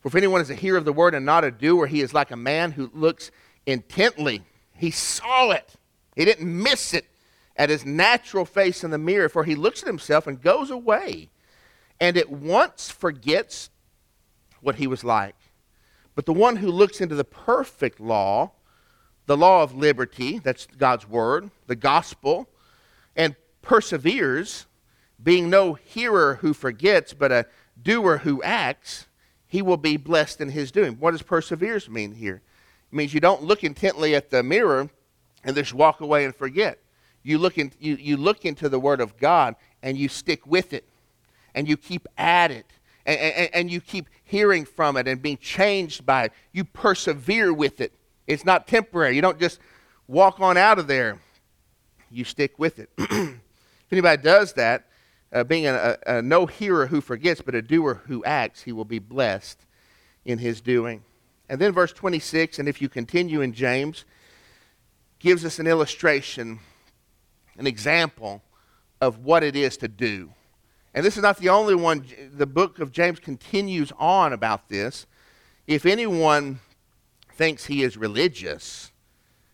For 0.00 0.08
if 0.08 0.14
anyone 0.14 0.40
is 0.40 0.50
a 0.50 0.54
hearer 0.54 0.78
of 0.78 0.84
the 0.84 0.92
Word 0.92 1.14
and 1.14 1.26
not 1.26 1.42
a 1.42 1.50
doer, 1.50 1.86
he 1.86 2.00
is 2.00 2.14
like 2.14 2.30
a 2.30 2.36
man 2.36 2.72
who 2.72 2.90
looks 2.94 3.32
intently. 3.66 4.42
He 4.72 4.90
saw 4.90 5.50
it. 5.50 5.74
He 6.14 6.24
didn't 6.24 6.62
miss 6.62 6.94
it 6.94 7.06
at 7.56 7.70
his 7.70 7.84
natural 7.84 8.44
face 8.44 8.84
in 8.84 8.90
the 8.90 8.98
mirror, 8.98 9.28
for 9.28 9.44
he 9.44 9.54
looks 9.54 9.82
at 9.82 9.86
himself 9.86 10.26
and 10.26 10.40
goes 10.40 10.70
away 10.70 11.30
and 12.00 12.16
at 12.16 12.30
once 12.30 12.90
forgets 12.90 13.70
what 14.60 14.76
he 14.76 14.86
was 14.86 15.04
like. 15.04 15.34
But 16.14 16.26
the 16.26 16.32
one 16.32 16.56
who 16.56 16.70
looks 16.70 17.00
into 17.00 17.14
the 17.14 17.24
perfect 17.24 18.00
law, 18.00 18.52
the 19.26 19.36
law 19.36 19.62
of 19.62 19.74
liberty, 19.74 20.38
that's 20.38 20.66
God's 20.66 21.08
word, 21.08 21.50
the 21.66 21.76
gospel, 21.76 22.48
and 23.14 23.36
perseveres, 23.62 24.66
being 25.22 25.50
no 25.50 25.74
hearer 25.74 26.36
who 26.36 26.52
forgets, 26.52 27.12
but 27.12 27.32
a 27.32 27.46
doer 27.80 28.18
who 28.18 28.42
acts, 28.42 29.06
he 29.46 29.62
will 29.62 29.76
be 29.76 29.96
blessed 29.96 30.40
in 30.40 30.50
his 30.50 30.70
doing. 30.70 30.94
What 30.94 31.12
does 31.12 31.22
perseveres 31.22 31.88
mean 31.88 32.12
here? 32.12 32.42
It 32.92 32.96
means 32.96 33.12
you 33.12 33.20
don't 33.20 33.42
look 33.42 33.64
intently 33.64 34.14
at 34.14 34.30
the 34.30 34.42
mirror 34.42 34.88
and 35.44 35.56
just 35.56 35.74
walk 35.74 36.00
away 36.00 36.24
and 36.24 36.34
forget. 36.34 36.78
You 37.22 37.38
look, 37.38 37.58
in, 37.58 37.72
you, 37.80 37.96
you 37.96 38.16
look 38.16 38.44
into 38.44 38.68
the 38.68 38.78
Word 38.78 39.00
of 39.00 39.16
God 39.16 39.56
and 39.82 39.96
you 39.96 40.08
stick 40.08 40.46
with 40.46 40.72
it 40.72 40.84
and 41.54 41.68
you 41.68 41.76
keep 41.76 42.06
at 42.16 42.50
it 42.50 42.66
and, 43.04 43.18
and, 43.18 43.50
and 43.52 43.70
you 43.70 43.80
keep 43.80 44.08
hearing 44.24 44.64
from 44.64 44.96
it 44.96 45.08
and 45.08 45.20
being 45.20 45.38
changed 45.38 46.06
by 46.06 46.24
it. 46.24 46.32
You 46.52 46.64
persevere 46.64 47.52
with 47.52 47.80
it. 47.80 47.92
It's 48.26 48.44
not 48.44 48.66
temporary. 48.66 49.16
You 49.16 49.22
don't 49.22 49.40
just 49.40 49.60
walk 50.06 50.40
on 50.40 50.56
out 50.56 50.78
of 50.78 50.86
there. 50.86 51.18
You 52.10 52.24
stick 52.24 52.58
with 52.58 52.78
it. 52.78 52.90
if 52.98 53.38
anybody 53.90 54.22
does 54.22 54.52
that, 54.54 54.86
uh, 55.32 55.44
being 55.44 55.66
a, 55.66 55.96
a, 56.06 56.18
a 56.18 56.22
no 56.22 56.46
hearer 56.46 56.86
who 56.86 57.00
forgets, 57.00 57.42
but 57.42 57.54
a 57.54 57.62
doer 57.62 58.02
who 58.06 58.24
acts, 58.24 58.62
he 58.62 58.72
will 58.72 58.84
be 58.84 58.98
blessed 58.98 59.66
in 60.24 60.38
his 60.38 60.60
doing. 60.60 61.02
And 61.48 61.60
then 61.60 61.72
verse 61.72 61.92
26, 61.92 62.58
and 62.58 62.68
if 62.68 62.82
you 62.82 62.88
continue 62.88 63.40
in 63.40 63.52
James, 63.52 64.04
gives 65.18 65.44
us 65.44 65.58
an 65.58 65.66
illustration, 65.66 66.58
an 67.56 67.66
example 67.66 68.42
of 69.00 69.24
what 69.24 69.42
it 69.42 69.54
is 69.54 69.76
to 69.78 69.88
do. 69.88 70.32
And 70.94 71.04
this 71.04 71.16
is 71.16 71.22
not 71.22 71.38
the 71.38 71.50
only 71.50 71.74
one. 71.74 72.06
The 72.32 72.46
book 72.46 72.78
of 72.78 72.90
James 72.90 73.20
continues 73.20 73.92
on 73.98 74.32
about 74.32 74.68
this. 74.68 75.06
If 75.66 75.84
anyone 75.84 76.60
thinks 77.34 77.66
he 77.66 77.82
is 77.82 77.96
religious 77.96 78.92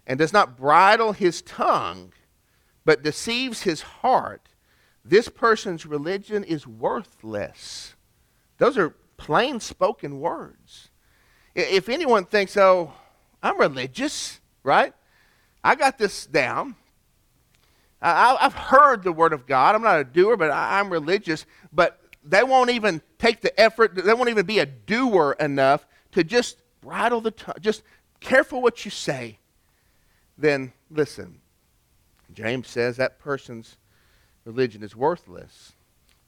and 0.06 0.18
does 0.18 0.32
not 0.32 0.56
bridle 0.56 1.12
his 1.12 1.42
tongue, 1.42 2.12
but 2.84 3.02
deceives 3.02 3.62
his 3.62 3.82
heart, 3.82 4.48
this 5.04 5.28
person's 5.28 5.84
religion 5.84 6.44
is 6.44 6.66
worthless. 6.66 7.94
Those 8.58 8.78
are 8.78 8.94
plain 9.16 9.58
spoken 9.58 10.20
words. 10.20 10.90
If 11.54 11.88
anyone 11.88 12.24
thinks, 12.24 12.56
oh, 12.56 12.92
I'm 13.42 13.58
religious, 13.58 14.40
right? 14.62 14.94
I 15.62 15.74
got 15.74 15.98
this 15.98 16.26
down. 16.26 16.76
I, 18.00 18.36
have 18.40 18.54
heard 18.54 19.04
the 19.04 19.12
word 19.12 19.32
of 19.32 19.46
God. 19.46 19.74
I'm 19.74 19.82
not 19.82 20.00
a 20.00 20.04
doer, 20.04 20.36
but 20.36 20.50
I'm 20.50 20.90
religious. 20.90 21.46
But 21.72 22.00
they 22.24 22.42
won't 22.42 22.70
even 22.70 23.00
take 23.18 23.40
the 23.40 23.58
effort, 23.60 23.94
they 23.94 24.14
won't 24.14 24.28
even 24.28 24.46
be 24.46 24.58
a 24.58 24.66
doer 24.66 25.36
enough 25.38 25.86
to 26.12 26.24
just 26.24 26.58
bridle 26.80 27.20
the 27.20 27.30
tongue, 27.30 27.54
just 27.60 27.82
careful 28.20 28.60
what 28.60 28.84
you 28.84 28.90
say. 28.90 29.38
Then 30.36 30.72
listen, 30.90 31.40
James 32.32 32.68
says 32.68 32.96
that 32.96 33.18
person's 33.18 33.76
religion 34.44 34.82
is 34.82 34.96
worthless. 34.96 35.72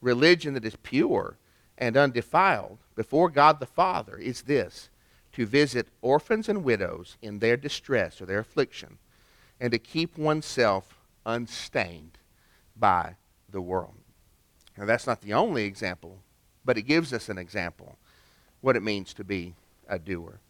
Religion 0.00 0.54
that 0.54 0.64
is 0.64 0.76
pure 0.76 1.38
and 1.78 1.96
undefiled 1.96 2.78
before 2.94 3.30
God 3.30 3.58
the 3.58 3.66
Father 3.66 4.16
is 4.16 4.42
this 4.42 4.90
to 5.34 5.46
visit 5.46 5.88
orphans 6.00 6.48
and 6.48 6.64
widows 6.64 7.16
in 7.20 7.40
their 7.40 7.56
distress 7.56 8.20
or 8.20 8.26
their 8.26 8.38
affliction, 8.38 8.98
and 9.60 9.72
to 9.72 9.78
keep 9.78 10.16
oneself 10.16 10.98
unstained 11.26 12.18
by 12.76 13.16
the 13.50 13.60
world. 13.60 13.94
Now, 14.76 14.86
that's 14.86 15.06
not 15.06 15.20
the 15.20 15.32
only 15.32 15.64
example, 15.64 16.18
but 16.64 16.78
it 16.78 16.82
gives 16.82 17.12
us 17.12 17.28
an 17.28 17.38
example 17.38 17.98
what 18.60 18.76
it 18.76 18.82
means 18.82 19.12
to 19.14 19.24
be 19.24 19.54
a 19.88 19.98
doer. 19.98 20.40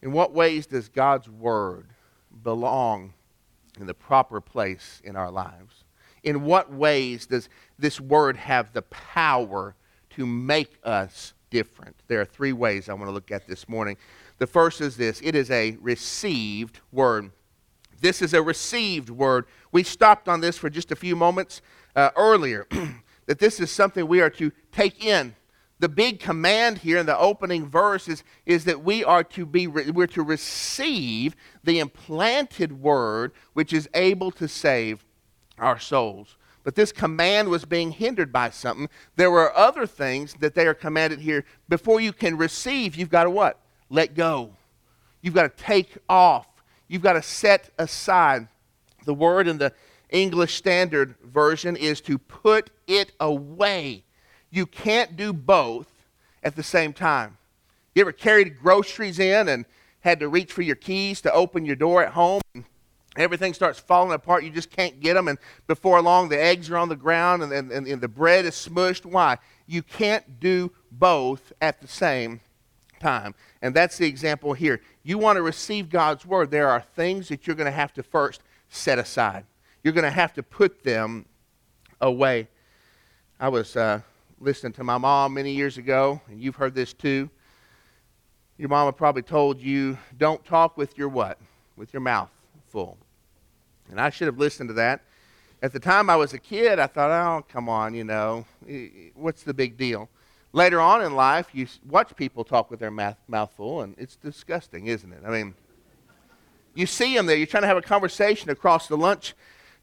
In 0.00 0.12
what 0.12 0.32
ways 0.32 0.66
does 0.66 0.88
God's 0.88 1.28
word 1.28 1.88
belong 2.42 3.14
in 3.78 3.86
the 3.86 3.94
proper 3.94 4.40
place 4.40 5.00
in 5.04 5.16
our 5.16 5.30
lives? 5.30 5.84
In 6.22 6.44
what 6.44 6.72
ways 6.72 7.26
does 7.26 7.48
this 7.78 8.00
word 8.00 8.36
have 8.36 8.72
the 8.72 8.82
power 8.82 9.74
to 10.10 10.26
make 10.26 10.78
us 10.84 11.34
different. 11.50 11.96
There 12.08 12.20
are 12.20 12.24
three 12.24 12.52
ways 12.52 12.88
I 12.88 12.94
want 12.94 13.06
to 13.06 13.12
look 13.12 13.30
at 13.30 13.46
this 13.46 13.68
morning. 13.68 13.96
The 14.38 14.46
first 14.46 14.80
is 14.80 14.96
this 14.96 15.20
it 15.22 15.34
is 15.34 15.50
a 15.50 15.76
received 15.80 16.80
word. 16.92 17.32
This 18.00 18.22
is 18.22 18.34
a 18.34 18.42
received 18.42 19.10
word. 19.10 19.46
We 19.72 19.82
stopped 19.82 20.28
on 20.28 20.40
this 20.40 20.56
for 20.56 20.70
just 20.70 20.92
a 20.92 20.96
few 20.96 21.16
moments 21.16 21.60
uh, 21.96 22.10
earlier, 22.16 22.66
that 23.26 23.40
this 23.40 23.58
is 23.58 23.70
something 23.70 24.06
we 24.06 24.20
are 24.20 24.30
to 24.30 24.52
take 24.70 25.04
in. 25.04 25.34
The 25.80 25.88
big 25.88 26.18
command 26.20 26.78
here 26.78 26.98
in 26.98 27.06
the 27.06 27.16
opening 27.16 27.68
verse 27.68 28.08
is, 28.08 28.24
is 28.46 28.64
that 28.64 28.82
we 28.82 29.04
are 29.04 29.22
to 29.24 29.46
be 29.46 29.66
we're 29.66 30.08
to 30.08 30.22
receive 30.22 31.36
the 31.62 31.78
implanted 31.78 32.80
word 32.80 33.32
which 33.52 33.72
is 33.72 33.88
able 33.94 34.30
to 34.32 34.48
save 34.48 35.04
our 35.58 35.78
souls. 35.78 36.36
But 36.68 36.74
this 36.74 36.92
command 36.92 37.48
was 37.48 37.64
being 37.64 37.92
hindered 37.92 38.30
by 38.30 38.50
something. 38.50 38.90
There 39.16 39.30
were 39.30 39.56
other 39.56 39.86
things 39.86 40.34
that 40.40 40.54
they 40.54 40.66
are 40.66 40.74
commanded 40.74 41.20
here. 41.20 41.46
Before 41.66 41.98
you 41.98 42.12
can 42.12 42.36
receive, 42.36 42.94
you've 42.94 43.08
got 43.08 43.24
to 43.24 43.30
what? 43.30 43.58
Let 43.88 44.14
go. 44.14 44.50
You've 45.22 45.32
got 45.32 45.56
to 45.56 45.64
take 45.64 45.96
off. 46.10 46.46
You've 46.86 47.00
got 47.00 47.14
to 47.14 47.22
set 47.22 47.70
aside. 47.78 48.48
The 49.06 49.14
word 49.14 49.48
in 49.48 49.56
the 49.56 49.72
English 50.10 50.56
Standard 50.56 51.14
Version 51.24 51.74
is 51.74 52.02
to 52.02 52.18
put 52.18 52.68
it 52.86 53.12
away. 53.18 54.04
You 54.50 54.66
can't 54.66 55.16
do 55.16 55.32
both 55.32 55.90
at 56.42 56.54
the 56.54 56.62
same 56.62 56.92
time. 56.92 57.38
You 57.94 58.02
ever 58.02 58.12
carried 58.12 58.60
groceries 58.60 59.18
in 59.18 59.48
and 59.48 59.64
had 60.00 60.20
to 60.20 60.28
reach 60.28 60.52
for 60.52 60.60
your 60.60 60.76
keys 60.76 61.22
to 61.22 61.32
open 61.32 61.64
your 61.64 61.76
door 61.76 62.04
at 62.04 62.12
home? 62.12 62.42
Everything 63.22 63.54
starts 63.54 63.78
falling 63.78 64.12
apart. 64.12 64.44
You 64.44 64.50
just 64.50 64.70
can't 64.70 65.00
get 65.00 65.14
them. 65.14 65.28
And 65.28 65.38
before 65.66 66.00
long, 66.02 66.28
the 66.28 66.40
eggs 66.40 66.70
are 66.70 66.76
on 66.76 66.88
the 66.88 66.96
ground 66.96 67.42
and, 67.42 67.52
and, 67.52 67.72
and, 67.72 68.00
the 68.00 68.08
bread 68.08 68.44
is 68.44 68.54
smushed. 68.54 69.04
Why? 69.04 69.38
You 69.66 69.82
can't 69.82 70.40
do 70.40 70.70
both 70.90 71.52
at 71.60 71.80
the 71.80 71.88
same 71.88 72.40
time. 73.00 73.34
And 73.62 73.74
that's 73.74 73.98
the 73.98 74.06
example 74.06 74.52
here. 74.52 74.80
You 75.02 75.18
want 75.18 75.36
to 75.36 75.42
receive 75.42 75.90
God's 75.90 76.26
word, 76.26 76.50
there 76.50 76.68
are 76.68 76.80
things 76.80 77.28
that 77.28 77.46
you're 77.46 77.56
going 77.56 77.70
to 77.70 77.70
have 77.70 77.92
to 77.94 78.02
first 78.02 78.42
set 78.68 78.98
aside. 78.98 79.44
You're 79.82 79.94
going 79.94 80.04
to 80.04 80.10
have 80.10 80.34
to 80.34 80.42
put 80.42 80.82
them 80.84 81.26
away. 82.00 82.48
I 83.40 83.48
was 83.48 83.76
uh, 83.76 84.00
listening 84.40 84.72
to 84.74 84.84
my 84.84 84.98
mom 84.98 85.34
many 85.34 85.52
years 85.52 85.78
ago, 85.78 86.20
and 86.28 86.40
you've 86.40 86.56
heard 86.56 86.74
this 86.74 86.92
too. 86.92 87.30
Your 88.58 88.68
mama 88.68 88.92
probably 88.92 89.22
told 89.22 89.60
you, 89.60 89.96
don't 90.16 90.44
talk 90.44 90.76
with 90.76 90.98
your 90.98 91.08
what? 91.08 91.38
With 91.76 91.92
your 91.92 92.00
mouth 92.00 92.30
full. 92.68 92.98
And 93.90 94.00
I 94.00 94.10
should 94.10 94.26
have 94.26 94.38
listened 94.38 94.68
to 94.68 94.74
that 94.74 95.02
At 95.62 95.72
the 95.72 95.80
time 95.80 96.08
I 96.08 96.16
was 96.16 96.32
a 96.32 96.38
kid, 96.38 96.78
I 96.78 96.86
thought, 96.86 97.10
oh, 97.10 97.44
come 97.48 97.68
on, 97.68 97.94
you 97.94 98.04
know, 98.04 98.46
what's 99.14 99.42
the 99.42 99.54
big 99.54 99.76
deal? 99.76 100.08
Later 100.52 100.80
on 100.80 101.02
in 101.02 101.14
life, 101.14 101.48
you 101.52 101.66
watch 101.86 102.14
people 102.16 102.44
talk 102.44 102.70
with 102.70 102.80
their 102.80 102.90
mouth, 102.90 103.50
full, 103.56 103.82
and 103.82 103.94
it's 103.98 104.16
disgusting, 104.16 104.86
isn't 104.86 105.12
it? 105.12 105.22
I 105.26 105.30
mean, 105.30 105.54
you 106.74 106.86
see 106.86 107.14
them 107.14 107.26
there, 107.26 107.36
you're 107.36 107.46
trying 107.46 107.64
to 107.64 107.68
have 107.68 107.76
a 107.76 107.82
conversation 107.82 108.50
across 108.50 108.86
the 108.86 108.96
lunch 108.96 109.34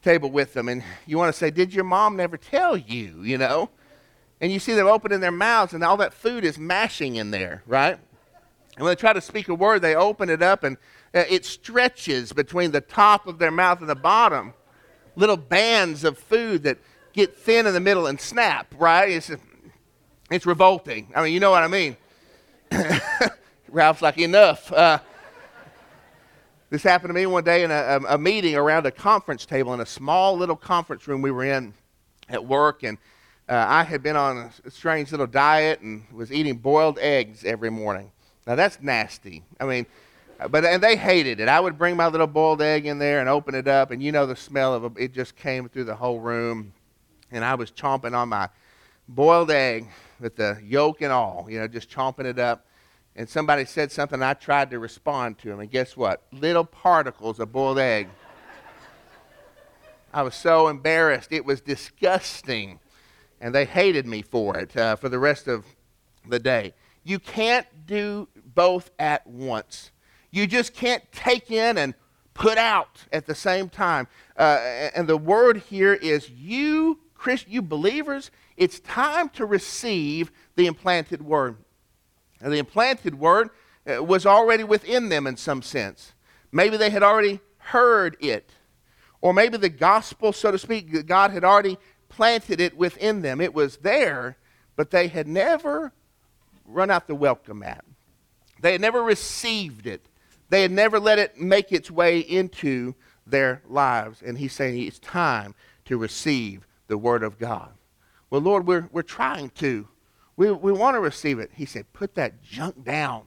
table 0.01 0.31
with 0.31 0.53
them, 0.53 0.69
and 0.69 0.81
you 1.05 1.17
want 1.17 1.33
to 1.33 1.37
say, 1.37 1.51
Did 1.51 1.73
your 1.73 1.83
mom 1.83 2.15
never 2.15 2.37
tell 2.37 2.77
you, 2.77 3.21
you 3.21 3.37
know? 3.37 3.69
And 4.41 4.51
you 4.51 4.59
see 4.59 4.73
them 4.73 4.87
opening 4.87 5.19
their 5.19 5.31
mouths, 5.31 5.73
and 5.73 5.83
all 5.83 5.97
that 5.97 6.13
food 6.13 6.43
is 6.43 6.57
mashing 6.57 7.15
in 7.15 7.31
there, 7.31 7.63
right? 7.67 7.97
And 8.75 8.83
when 8.83 8.91
they 8.91 8.95
try 8.95 9.13
to 9.13 9.21
speak 9.21 9.47
a 9.49 9.55
word, 9.55 9.81
they 9.81 9.95
open 9.95 10.29
it 10.29 10.41
up, 10.41 10.63
and 10.63 10.77
it 11.15 11.45
stretches 11.45 12.33
between 12.33 12.71
the 12.71 12.81
top 12.81 13.27
of 13.27 13.39
their 13.39 13.51
mouth 13.51 13.79
and 13.79 13.89
the 13.89 13.95
bottom. 13.95 14.53
Little 15.15 15.37
bands 15.37 16.03
of 16.03 16.17
food 16.17 16.63
that 16.63 16.77
get 17.13 17.37
thin 17.37 17.65
in 17.65 17.73
the 17.73 17.79
middle 17.79 18.07
and 18.07 18.19
snap, 18.19 18.73
right? 18.77 19.09
It's, 19.09 19.31
it's 20.29 20.45
revolting. 20.45 21.11
I 21.15 21.23
mean, 21.23 21.33
you 21.33 21.39
know 21.39 21.51
what 21.51 21.63
I 21.63 21.67
mean. 21.67 21.95
Ralph's 23.69 24.01
like, 24.01 24.17
enough. 24.17 24.71
Uh, 24.71 24.99
this 26.69 26.83
happened 26.83 27.09
to 27.09 27.13
me 27.13 27.25
one 27.25 27.45
day 27.45 27.63
in 27.63 27.71
a, 27.71 28.01
a, 28.09 28.17
meeting 28.17 28.55
around 28.55 28.85
a 28.85 28.91
conference 28.91 29.45
table 29.45 29.73
in 29.73 29.79
a 29.79 29.85
small 29.85 30.35
little 30.35 30.55
conference 30.57 31.07
room 31.07 31.21
we 31.21 31.31
were 31.31 31.45
in 31.45 31.73
at 32.27 32.43
work. 32.43 32.83
And 32.83 32.97
uh, 33.47 33.65
I 33.67 33.83
had 33.83 34.03
been 34.03 34.17
on 34.17 34.51
a 34.65 34.71
strange 34.71 35.11
little 35.11 35.27
diet 35.27 35.79
and 35.79 36.03
was 36.11 36.33
eating 36.33 36.57
boiled 36.57 36.99
eggs 36.99 37.45
every 37.45 37.69
morning. 37.69 38.11
Now, 38.45 38.55
that's 38.55 38.81
nasty. 38.81 39.43
I 39.59 39.65
mean, 39.65 39.85
but 40.49 40.65
and 40.65 40.81
they 40.81 40.95
hated 40.95 41.39
it. 41.39 41.47
I 41.47 41.59
would 41.59 41.77
bring 41.77 41.95
my 41.95 42.07
little 42.07 42.27
boiled 42.27 42.61
egg 42.61 42.85
in 42.85 42.99
there 42.99 43.19
and 43.19 43.29
open 43.29 43.55
it 43.55 43.67
up, 43.67 43.91
and 43.91 44.01
you 44.01 44.11
know 44.11 44.25
the 44.25 44.35
smell 44.35 44.73
of 44.73 44.83
it, 44.83 44.91
it 44.97 45.13
just 45.13 45.35
came 45.35 45.69
through 45.69 45.85
the 45.85 45.95
whole 45.95 46.19
room. 46.19 46.73
And 47.31 47.43
I 47.43 47.55
was 47.55 47.71
chomping 47.71 48.15
on 48.15 48.29
my 48.29 48.49
boiled 49.07 49.51
egg 49.51 49.87
with 50.19 50.35
the 50.35 50.59
yolk 50.63 51.01
and 51.01 51.11
all, 51.11 51.47
you 51.49 51.59
know, 51.59 51.67
just 51.67 51.89
chomping 51.89 52.25
it 52.25 52.39
up 52.39 52.65
and 53.15 53.29
somebody 53.29 53.63
said 53.63 53.91
something, 53.91 54.21
I 54.21 54.33
tried 54.33 54.71
to 54.71 54.79
respond 54.79 55.37
to 55.39 55.51
him, 55.51 55.59
and 55.61 55.71
guess 55.71 55.95
what? 55.95 56.23
Little 56.31 56.65
particles 56.65 57.39
of 57.39 57.51
boiled 57.51 57.79
egg. 57.79 58.09
I 60.13 60.21
was 60.21 60.35
so 60.35 60.67
embarrassed. 60.67 61.31
It 61.31 61.45
was 61.45 61.61
disgusting. 61.61 62.79
And 63.39 63.55
they 63.55 63.65
hated 63.65 64.05
me 64.05 64.21
for 64.21 64.57
it 64.57 64.75
uh, 64.75 64.95
for 64.95 65.09
the 65.09 65.19
rest 65.19 65.47
of 65.47 65.65
the 66.27 66.39
day. 66.39 66.73
You 67.03 67.19
can't 67.19 67.67
do 67.85 68.27
both 68.53 68.91
at 68.97 69.25
once. 69.27 69.91
You 70.35 70.47
just 70.47 70.73
can't 70.73 71.01
take 71.13 71.49
in 71.49 71.77
and 71.77 71.93
put 72.33 72.57
out 72.57 73.05
at 73.13 73.25
the 73.25 73.33
same 73.33 73.69
time. 73.69 74.09
Uh, 74.37 74.89
and 74.93 75.07
the 75.07 75.15
word 75.15 75.63
here 75.69 75.93
is 75.93 76.29
you, 76.29 76.99
Christ, 77.13 77.47
you 77.47 77.61
believers, 77.61 78.31
it's 78.57 78.81
time 78.81 79.29
to 79.29 79.45
receive 79.45 80.33
the 80.57 80.67
implanted 80.67 81.21
word. 81.21 81.55
The 82.41 82.57
implanted 82.57 83.17
word 83.17 83.49
uh, 83.89 84.03
was 84.03 84.25
already 84.25 84.65
within 84.65 85.07
them 85.07 85.25
in 85.25 85.37
some 85.37 85.61
sense. 85.61 86.11
Maybe 86.51 86.75
they 86.75 86.89
had 86.89 87.01
already 87.01 87.39
heard 87.57 88.17
it. 88.19 88.51
Or 89.21 89.33
maybe 89.33 89.57
the 89.57 89.69
gospel, 89.69 90.33
so 90.33 90.51
to 90.51 90.59
speak, 90.59 91.05
God 91.07 91.31
had 91.31 91.45
already 91.45 91.77
planted 92.09 92.59
it 92.59 92.75
within 92.75 93.21
them. 93.21 93.39
It 93.39 93.53
was 93.53 93.77
there, 93.77 94.35
but 94.75 94.91
they 94.91 95.07
had 95.07 95.29
never 95.29 95.93
run 96.65 96.91
out 96.91 97.07
the 97.07 97.15
welcome 97.15 97.59
mat. 97.59 97.85
They 98.59 98.73
had 98.73 98.81
never 98.81 99.01
received 99.01 99.87
it. 99.87 100.09
They 100.49 100.61
had 100.61 100.71
never 100.71 100.99
let 100.99 101.19
it 101.19 101.39
make 101.39 101.71
its 101.71 101.89
way 101.89 102.19
into 102.19 102.95
their 103.25 103.61
lives. 103.67 104.21
And 104.21 104.37
he's 104.37 104.53
saying 104.53 104.81
it's 104.81 104.99
time 104.99 105.55
to 105.85 105.97
receive 105.97 106.67
the 106.87 106.97
word 106.97 107.23
of 107.23 107.39
God. 107.39 107.71
Well, 108.29 108.41
Lord, 108.41 108.67
we're, 108.67 108.89
we're 108.91 109.01
trying 109.01 109.49
to. 109.51 109.87
We, 110.37 110.51
we 110.51 110.71
want 110.71 110.95
to 110.95 110.99
receive 110.99 111.39
it. 111.39 111.51
He 111.53 111.65
said, 111.65 111.91
put 111.93 112.15
that 112.15 112.41
junk 112.43 112.83
down. 112.83 113.23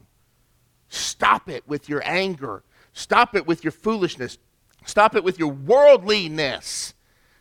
Stop 0.88 1.48
it 1.48 1.66
with 1.66 1.88
your 1.88 2.02
anger. 2.04 2.62
Stop 2.92 3.34
it 3.34 3.46
with 3.46 3.64
your 3.64 3.72
foolishness. 3.72 4.38
Stop 4.84 5.14
it 5.14 5.24
with 5.24 5.38
your 5.38 5.52
worldliness. 5.52 6.94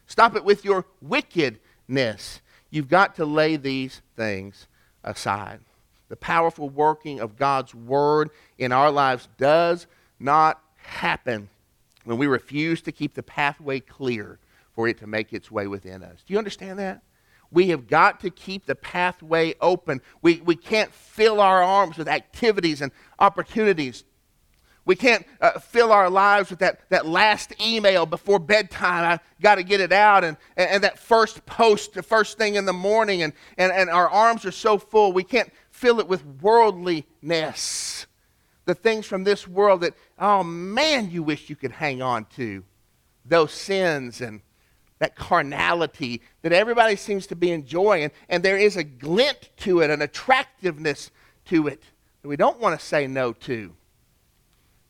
Stop 0.05 0.35
it 0.35 0.43
with 0.43 0.65
your 0.65 0.85
wickedness. 1.01 2.41
You've 2.69 2.89
got 2.89 3.15
to 3.15 3.25
lay 3.25 3.55
these 3.57 4.01
things 4.15 4.67
aside. 5.03 5.59
The 6.09 6.15
powerful 6.15 6.69
working 6.69 7.19
of 7.19 7.37
God's 7.37 7.75
word 7.75 8.29
in 8.57 8.71
our 8.71 8.91
lives 8.91 9.27
does 9.37 9.87
not 10.19 10.61
happen 10.75 11.49
when 12.05 12.17
we 12.17 12.27
refuse 12.27 12.81
to 12.83 12.91
keep 12.91 13.13
the 13.13 13.23
pathway 13.23 13.79
clear 13.79 14.39
for 14.71 14.87
it 14.87 14.99
to 14.99 15.07
make 15.07 15.33
its 15.33 15.51
way 15.51 15.67
within 15.67 16.03
us. 16.03 16.23
Do 16.25 16.33
you 16.33 16.37
understand 16.37 16.79
that? 16.79 17.01
We 17.51 17.69
have 17.69 17.87
got 17.87 18.19
to 18.21 18.29
keep 18.29 18.65
the 18.65 18.75
pathway 18.75 19.55
open. 19.61 20.01
We, 20.21 20.41
we 20.41 20.55
can't 20.55 20.93
fill 20.93 21.39
our 21.41 21.63
arms 21.63 21.97
with 21.97 22.07
activities 22.07 22.81
and 22.81 22.91
opportunities. 23.19 24.03
We 24.85 24.95
can't 24.95 25.25
uh, 25.41 25.59
fill 25.59 25.91
our 25.91 26.09
lives 26.09 26.49
with 26.49 26.59
that, 26.59 26.79
that 26.89 27.05
last 27.05 27.53
email 27.61 28.05
before 28.05 28.39
bedtime. 28.39 29.03
I 29.03 29.19
got 29.41 29.55
to 29.55 29.63
get 29.63 29.81
it 29.81 29.91
out. 29.91 30.23
And, 30.23 30.37
and, 30.55 30.69
and, 30.69 30.83
that 30.83 30.97
first 30.97 31.45
post, 31.45 31.93
the 31.93 32.03
first 32.03 32.37
thing 32.37 32.55
in 32.55 32.65
the 32.65 32.73
morning. 32.73 33.21
And, 33.21 33.33
and, 33.57 33.71
and 33.73 33.89
our 33.89 34.09
arms 34.09 34.45
are 34.45 34.51
so 34.51 34.77
full, 34.77 35.11
we 35.11 35.23
can't 35.23 35.51
fill 35.77 35.99
it 35.99 36.07
with 36.07 36.25
worldliness. 36.41 38.07
The 38.65 38.73
things 38.73 39.05
from 39.05 39.23
this 39.23 39.47
world 39.47 39.81
that, 39.81 39.93
oh 40.17 40.43
man, 40.43 41.11
you 41.11 41.21
wish 41.23 41.49
you 41.49 41.55
could 41.55 41.71
hang 41.71 42.01
on 42.01 42.25
to. 42.35 42.63
Those 43.25 43.51
sins 43.51 44.21
and 44.21 44.41
that 44.99 45.15
carnality 45.15 46.21
that 46.41 46.51
everybody 46.51 46.95
seems 46.95 47.27
to 47.27 47.35
be 47.35 47.51
enjoying. 47.51 48.11
And, 48.27 48.41
there 48.41 48.57
is 48.57 48.75
a 48.75 48.83
glint 48.83 49.49
to 49.57 49.81
it, 49.81 49.91
an 49.91 50.01
attractiveness 50.01 51.11
to 51.45 51.67
it 51.67 51.83
that 52.21 52.27
we 52.27 52.35
don't 52.35 52.59
want 52.59 52.79
to 52.79 52.83
say 52.85 53.05
no 53.05 53.31
to. 53.33 53.73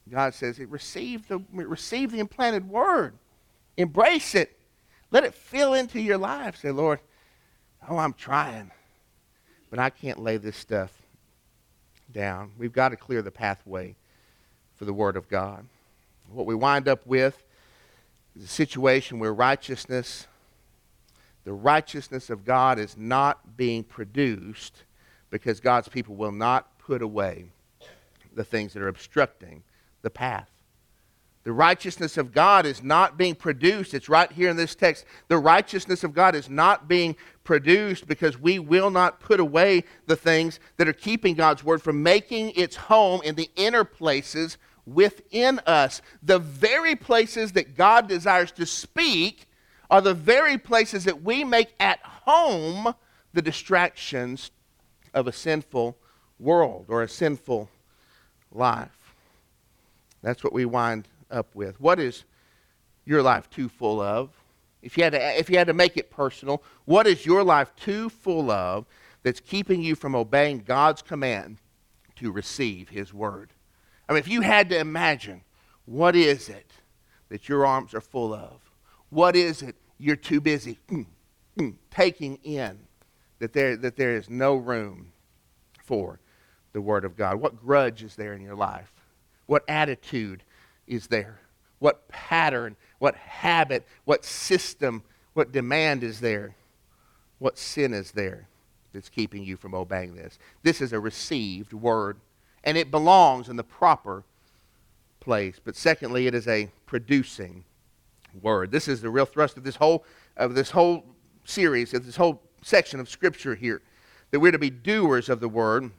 God 0.09 0.33
says, 0.33 0.57
receive 0.59 1.27
the, 1.27 1.43
receive 1.51 2.13
the 2.13 2.19
implanted 2.19 2.69
word. 2.69 3.15
Embrace 3.75 4.35
it. 4.35 4.57
Let 5.11 5.25
it 5.25 5.33
fill 5.33 5.73
into 5.73 5.99
your 5.99 6.17
life. 6.17 6.57
Say, 6.61 6.71
Lord, 6.71 7.01
oh, 7.89 7.97
I'm 7.97 8.13
trying, 8.13 8.71
but 9.69 9.79
I 9.79 9.89
can't 9.89 10.19
lay 10.19 10.37
this 10.37 10.57
stuff 10.57 10.91
down. 12.11 12.51
We've 12.57 12.73
got 12.73 12.89
to 12.89 12.95
clear 12.95 13.21
the 13.21 13.31
pathway 13.31 13.95
for 14.75 14.85
the 14.85 14.93
Word 14.93 15.17
of 15.17 15.27
God. 15.29 15.65
What 16.31 16.45
we 16.45 16.55
wind 16.55 16.87
up 16.87 17.05
with 17.05 17.43
is 18.35 18.43
a 18.43 18.47
situation 18.47 19.19
where 19.19 19.33
righteousness, 19.33 20.27
the 21.43 21.53
righteousness 21.53 22.29
of 22.29 22.45
God 22.45 22.79
is 22.79 22.95
not 22.97 23.57
being 23.57 23.83
produced 23.83 24.83
because 25.29 25.59
God's 25.59 25.87
people 25.87 26.15
will 26.15 26.31
not 26.31 26.77
put 26.79 27.01
away 27.01 27.45
the 28.33 28.43
things 28.43 28.73
that 28.73 28.81
are 28.81 28.87
obstructing 28.87 29.63
the 30.01 30.09
path. 30.09 30.49
The 31.47 31.53
righteousness 31.53 32.17
of 32.17 32.33
God 32.33 32.65
is 32.65 32.83
not 32.83 33.17
being 33.17 33.33
produced. 33.33 33.93
It's 33.93 34.09
right 34.09 34.29
here 34.29 34.49
in 34.49 34.57
this 34.57 34.75
text. 34.75 35.05
The 35.29 35.37
righteousness 35.37 36.03
of 36.03 36.13
God 36.13 36.35
is 36.35 36.49
not 36.49 36.89
being 36.89 37.15
produced 37.45 38.05
because 38.05 38.37
we 38.37 38.59
will 38.59 38.89
not 38.89 39.21
put 39.21 39.39
away 39.39 39.85
the 40.07 40.17
things 40.17 40.59
that 40.75 40.89
are 40.89 40.93
keeping 40.93 41.35
God's 41.35 41.63
word 41.63 41.81
from 41.81 42.03
making 42.03 42.51
its 42.57 42.75
home 42.75 43.21
in 43.23 43.35
the 43.35 43.49
inner 43.55 43.85
places 43.85 44.57
within 44.85 45.59
us. 45.59 46.01
The 46.21 46.37
very 46.37 46.97
places 46.97 47.53
that 47.53 47.77
God 47.77 48.09
desires 48.09 48.51
to 48.51 48.65
speak 48.65 49.47
are 49.89 50.01
the 50.01 50.13
very 50.13 50.57
places 50.57 51.05
that 51.05 51.23
we 51.23 51.45
make 51.45 51.73
at 51.79 51.99
home 52.01 52.93
the 53.31 53.41
distractions 53.41 54.51
of 55.13 55.27
a 55.27 55.31
sinful 55.31 55.95
world 56.41 56.87
or 56.89 57.03
a 57.03 57.07
sinful 57.07 57.69
life. 58.51 59.13
That's 60.21 60.43
what 60.43 60.51
we 60.51 60.65
wind 60.65 61.07
up 61.31 61.55
with. 61.55 61.79
What 61.79 61.99
is 61.99 62.23
your 63.05 63.21
life 63.21 63.49
too 63.49 63.69
full 63.69 64.01
of? 64.01 64.29
If 64.81 64.97
you 64.97 65.03
had 65.03 65.13
to, 65.13 65.39
if 65.39 65.49
you 65.49 65.57
had 65.57 65.67
to 65.67 65.73
make 65.73 65.97
it 65.97 66.11
personal, 66.11 66.63
what 66.85 67.07
is 67.07 67.25
your 67.25 67.43
life 67.43 67.75
too 67.75 68.09
full 68.09 68.51
of 68.51 68.85
that's 69.23 69.39
keeping 69.39 69.81
you 69.81 69.95
from 69.95 70.15
obeying 70.15 70.59
God's 70.59 71.01
command 71.01 71.57
to 72.17 72.31
receive 72.31 72.89
His 72.89 73.13
word? 73.13 73.51
I 74.07 74.13
mean, 74.13 74.19
if 74.19 74.27
you 74.27 74.41
had 74.41 74.69
to 74.69 74.79
imagine, 74.79 75.41
what 75.85 76.15
is 76.15 76.49
it 76.49 76.71
that 77.29 77.49
your 77.49 77.65
arms 77.65 77.93
are 77.93 78.01
full 78.01 78.33
of? 78.33 78.61
What 79.09 79.35
is 79.35 79.61
it 79.61 79.75
you're 79.97 80.15
too 80.15 80.39
busy 80.39 80.79
mm, 80.89 81.05
mm, 81.57 81.75
taking 81.89 82.37
in 82.43 82.79
that 83.39 83.53
there, 83.53 83.75
that 83.77 83.95
there 83.95 84.15
is 84.15 84.29
no 84.29 84.55
room 84.55 85.11
for 85.83 86.19
the 86.73 86.81
Word 86.81 87.03
of 87.03 87.17
God? 87.17 87.37
What 87.37 87.59
grudge 87.59 88.03
is 88.03 88.15
there 88.15 88.33
in 88.33 88.41
your 88.41 88.55
life? 88.55 88.91
What 89.47 89.63
attitude 89.67 90.43
is 90.87 91.07
there? 91.07 91.39
What 91.79 92.07
pattern, 92.07 92.75
what 92.99 93.15
habit, 93.15 93.85
what 94.05 94.25
system, 94.25 95.03
what 95.33 95.51
demand 95.51 96.03
is 96.03 96.19
there? 96.19 96.55
What 97.39 97.57
sin 97.57 97.93
is 97.93 98.11
there 98.11 98.47
that's 98.93 99.09
keeping 99.09 99.43
you 99.43 99.57
from 99.57 99.75
obeying 99.75 100.15
this? 100.15 100.39
This 100.63 100.81
is 100.81 100.93
a 100.93 100.99
received 100.99 101.73
word 101.73 102.17
and 102.63 102.77
it 102.77 102.91
belongs 102.91 103.49
in 103.49 103.55
the 103.55 103.63
proper 103.63 104.23
place. 105.19 105.59
But 105.63 105.75
secondly, 105.75 106.27
it 106.27 106.33
is 106.33 106.47
a 106.47 106.69
producing 106.85 107.63
word. 108.41 108.71
This 108.71 108.87
is 108.87 109.01
the 109.01 109.09
real 109.09 109.25
thrust 109.25 109.57
of 109.57 109.63
this 109.63 109.75
whole 109.75 110.05
of 110.35 110.53
this 110.53 110.71
whole 110.71 111.05
series, 111.45 111.93
of 111.93 112.05
this 112.05 112.15
whole 112.15 112.41
section 112.61 112.99
of 112.99 113.09
scripture 113.09 113.55
here. 113.55 113.81
That 114.31 114.39
we're 114.39 114.51
to 114.51 114.59
be 114.59 114.69
doers 114.69 115.29
of 115.29 115.39
the 115.39 115.49
word 115.49 115.91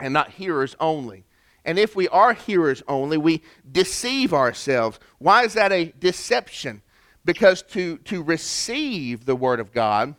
and 0.00 0.12
not 0.12 0.30
hearers 0.30 0.74
only. 0.80 1.24
And 1.64 1.78
if 1.78 1.94
we 1.94 2.08
are 2.08 2.32
hearers 2.32 2.82
only, 2.88 3.18
we 3.18 3.42
deceive 3.70 4.32
ourselves. 4.32 4.98
Why 5.18 5.44
is 5.44 5.54
that 5.54 5.72
a 5.72 5.92
deception? 5.98 6.82
Because 7.24 7.62
to, 7.62 7.98
to 7.98 8.22
receive 8.22 9.26
the 9.26 9.36
Word 9.36 9.60
of 9.60 9.72
God 9.72 10.14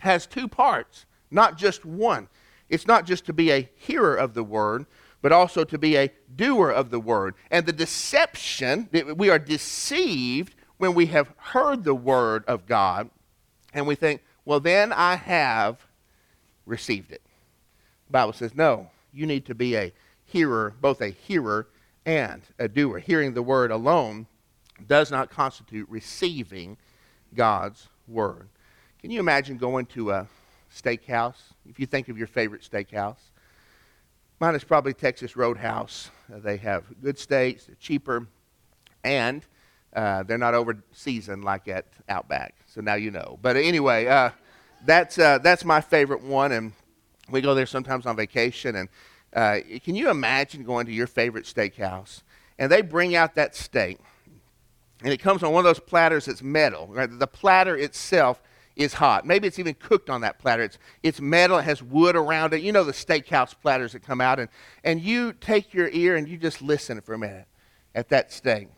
has 0.00 0.26
two 0.26 0.48
parts, 0.48 1.06
not 1.30 1.56
just 1.56 1.84
one. 1.84 2.28
It's 2.68 2.86
not 2.86 3.06
just 3.06 3.24
to 3.26 3.32
be 3.32 3.50
a 3.50 3.68
hearer 3.74 4.14
of 4.14 4.34
the 4.34 4.44
Word, 4.44 4.86
but 5.22 5.32
also 5.32 5.64
to 5.64 5.78
be 5.78 5.96
a 5.96 6.10
doer 6.34 6.70
of 6.70 6.90
the 6.90 7.00
Word. 7.00 7.34
And 7.50 7.64
the 7.64 7.72
deception, 7.72 8.88
we 9.16 9.30
are 9.30 9.38
deceived 9.38 10.54
when 10.78 10.94
we 10.94 11.06
have 11.06 11.32
heard 11.36 11.84
the 11.84 11.94
Word 11.94 12.44
of 12.46 12.66
God 12.66 13.08
and 13.72 13.86
we 13.86 13.94
think, 13.94 14.22
well, 14.44 14.60
then 14.60 14.92
I 14.92 15.14
have 15.14 15.86
received 16.66 17.12
it. 17.12 17.22
The 18.08 18.12
Bible 18.12 18.32
says, 18.32 18.54
no, 18.54 18.90
you 19.12 19.26
need 19.26 19.46
to 19.46 19.54
be 19.54 19.76
a 19.76 19.92
hearer, 20.32 20.74
both 20.80 21.00
a 21.00 21.08
hearer 21.08 21.68
and 22.06 22.42
a 22.58 22.66
doer. 22.66 22.98
Hearing 22.98 23.34
the 23.34 23.42
word 23.42 23.70
alone 23.70 24.26
does 24.86 25.10
not 25.10 25.30
constitute 25.30 25.88
receiving 25.88 26.78
God's 27.34 27.88
word. 28.08 28.48
Can 29.00 29.10
you 29.10 29.20
imagine 29.20 29.58
going 29.58 29.86
to 29.86 30.10
a 30.10 30.28
steakhouse? 30.74 31.52
If 31.68 31.78
you 31.78 31.86
think 31.86 32.08
of 32.08 32.16
your 32.16 32.26
favorite 32.26 32.62
steakhouse, 32.62 33.18
mine 34.40 34.54
is 34.54 34.64
probably 34.64 34.94
Texas 34.94 35.36
Roadhouse. 35.36 36.10
Uh, 36.32 36.38
they 36.38 36.56
have 36.56 36.84
good 37.02 37.18
steaks, 37.18 37.66
they're 37.66 37.76
cheaper, 37.78 38.26
and 39.04 39.44
uh, 39.94 40.22
they're 40.22 40.38
not 40.38 40.54
over 40.54 40.82
seasoned 40.92 41.44
like 41.44 41.68
at 41.68 41.86
Outback. 42.08 42.54
So 42.66 42.80
now 42.80 42.94
you 42.94 43.10
know. 43.10 43.38
But 43.42 43.56
anyway, 43.56 44.06
uh, 44.06 44.30
that's 44.86 45.18
uh, 45.18 45.38
that's 45.38 45.64
my 45.64 45.80
favorite 45.80 46.22
one, 46.22 46.52
and 46.52 46.72
we 47.30 47.40
go 47.40 47.54
there 47.54 47.66
sometimes 47.66 48.06
on 48.06 48.16
vacation. 48.16 48.76
And 48.76 48.88
uh, 49.34 49.58
can 49.82 49.94
you 49.94 50.10
imagine 50.10 50.64
going 50.64 50.86
to 50.86 50.92
your 50.92 51.06
favorite 51.06 51.44
steakhouse 51.44 52.22
and 52.58 52.70
they 52.70 52.82
bring 52.82 53.14
out 53.16 53.34
that 53.34 53.56
steak, 53.56 53.98
and 55.02 55.12
it 55.12 55.18
comes 55.18 55.42
on 55.42 55.52
one 55.52 55.60
of 55.60 55.64
those 55.64 55.80
platters 55.80 56.26
that's 56.26 56.42
metal. 56.42 56.86
Right? 56.88 57.08
The 57.10 57.26
platter 57.26 57.76
itself 57.76 58.40
is 58.76 58.94
hot. 58.94 59.26
Maybe 59.26 59.48
it's 59.48 59.58
even 59.58 59.74
cooked 59.74 60.08
on 60.08 60.20
that 60.22 60.38
platter. 60.38 60.62
It's, 60.62 60.78
it's 61.02 61.20
metal, 61.20 61.58
it 61.58 61.64
has 61.64 61.82
wood 61.82 62.16
around 62.16 62.54
it. 62.54 62.62
You 62.62 62.72
know 62.72 62.84
the 62.84 62.92
steakhouse 62.92 63.54
platters 63.60 63.92
that 63.92 64.02
come 64.02 64.20
out, 64.20 64.38
and, 64.38 64.48
and 64.84 65.00
you 65.00 65.32
take 65.32 65.74
your 65.74 65.88
ear 65.88 66.16
and 66.16 66.28
you 66.28 66.36
just 66.36 66.62
listen 66.62 67.00
for 67.00 67.14
a 67.14 67.18
minute 67.18 67.46
at 67.94 68.08
that 68.10 68.32
steak. 68.32 68.68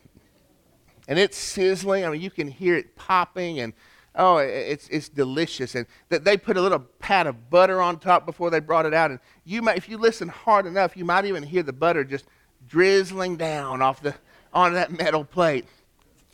And 1.06 1.18
it's 1.18 1.36
sizzling. 1.36 2.04
I 2.04 2.10
mean, 2.10 2.22
you 2.22 2.30
can 2.30 2.48
hear 2.48 2.76
it 2.76 2.96
popping, 2.96 3.60
and 3.60 3.74
Oh, 4.16 4.36
it's, 4.36 4.88
it's 4.88 5.08
delicious. 5.08 5.74
And 5.74 5.86
that 6.08 6.24
they 6.24 6.36
put 6.36 6.56
a 6.56 6.60
little 6.60 6.78
pat 6.78 7.26
of 7.26 7.50
butter 7.50 7.80
on 7.80 7.98
top 7.98 8.24
before 8.24 8.48
they 8.48 8.60
brought 8.60 8.86
it 8.86 8.94
out. 8.94 9.10
And 9.10 9.18
you 9.44 9.60
might, 9.60 9.76
if 9.76 9.88
you 9.88 9.98
listen 9.98 10.28
hard 10.28 10.66
enough, 10.66 10.96
you 10.96 11.04
might 11.04 11.24
even 11.24 11.42
hear 11.42 11.64
the 11.64 11.72
butter 11.72 12.04
just 12.04 12.26
drizzling 12.68 13.36
down 13.36 13.82
off 13.82 14.00
the, 14.00 14.14
on 14.52 14.74
that 14.74 14.92
metal 14.92 15.24
plate. 15.24 15.66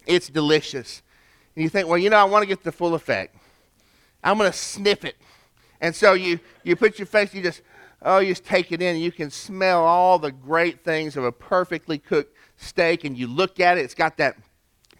It's 0.07 0.29
delicious. 0.29 1.03
And 1.57 1.62
you 1.62 1.71
think, 1.71 1.88
well, 1.88 1.97
you 1.97 2.11
know, 2.11 2.19
I 2.19 2.25
want 2.25 2.43
to 2.43 2.47
get 2.47 2.62
the 2.62 2.73
full 2.73 2.95
effect. 2.95 3.37
I'm 4.23 4.37
going 4.37 4.51
to 4.51 4.57
sniff 4.57 5.05
it. 5.05 5.16
And 5.81 5.97
so 5.97 6.12
you, 6.12 6.38
you 6.62 6.77
put 6.77 6.99
your 6.99 7.07
face, 7.07 7.33
you 7.33 7.43
just, 7.43 7.62
oh, 8.03 8.19
you 8.19 8.29
just 8.29 8.45
take 8.45 8.71
it 8.73 8.83
in, 8.83 8.97
and 8.97 9.03
you 9.03 9.11
can 9.11 9.31
smell 9.31 9.83
all 9.83 10.19
the 10.19 10.31
great 10.31 10.85
things 10.85 11.16
of 11.16 11.25
a 11.25 11.33
perfectly 11.33 11.97
cooked 11.97 12.37
steak. 12.59 13.05
And 13.05 13.16
you 13.16 13.27
look 13.27 13.59
at 13.59 13.79
it, 13.79 13.83
it's 13.83 13.95
got 13.95 14.19
that 14.19 14.37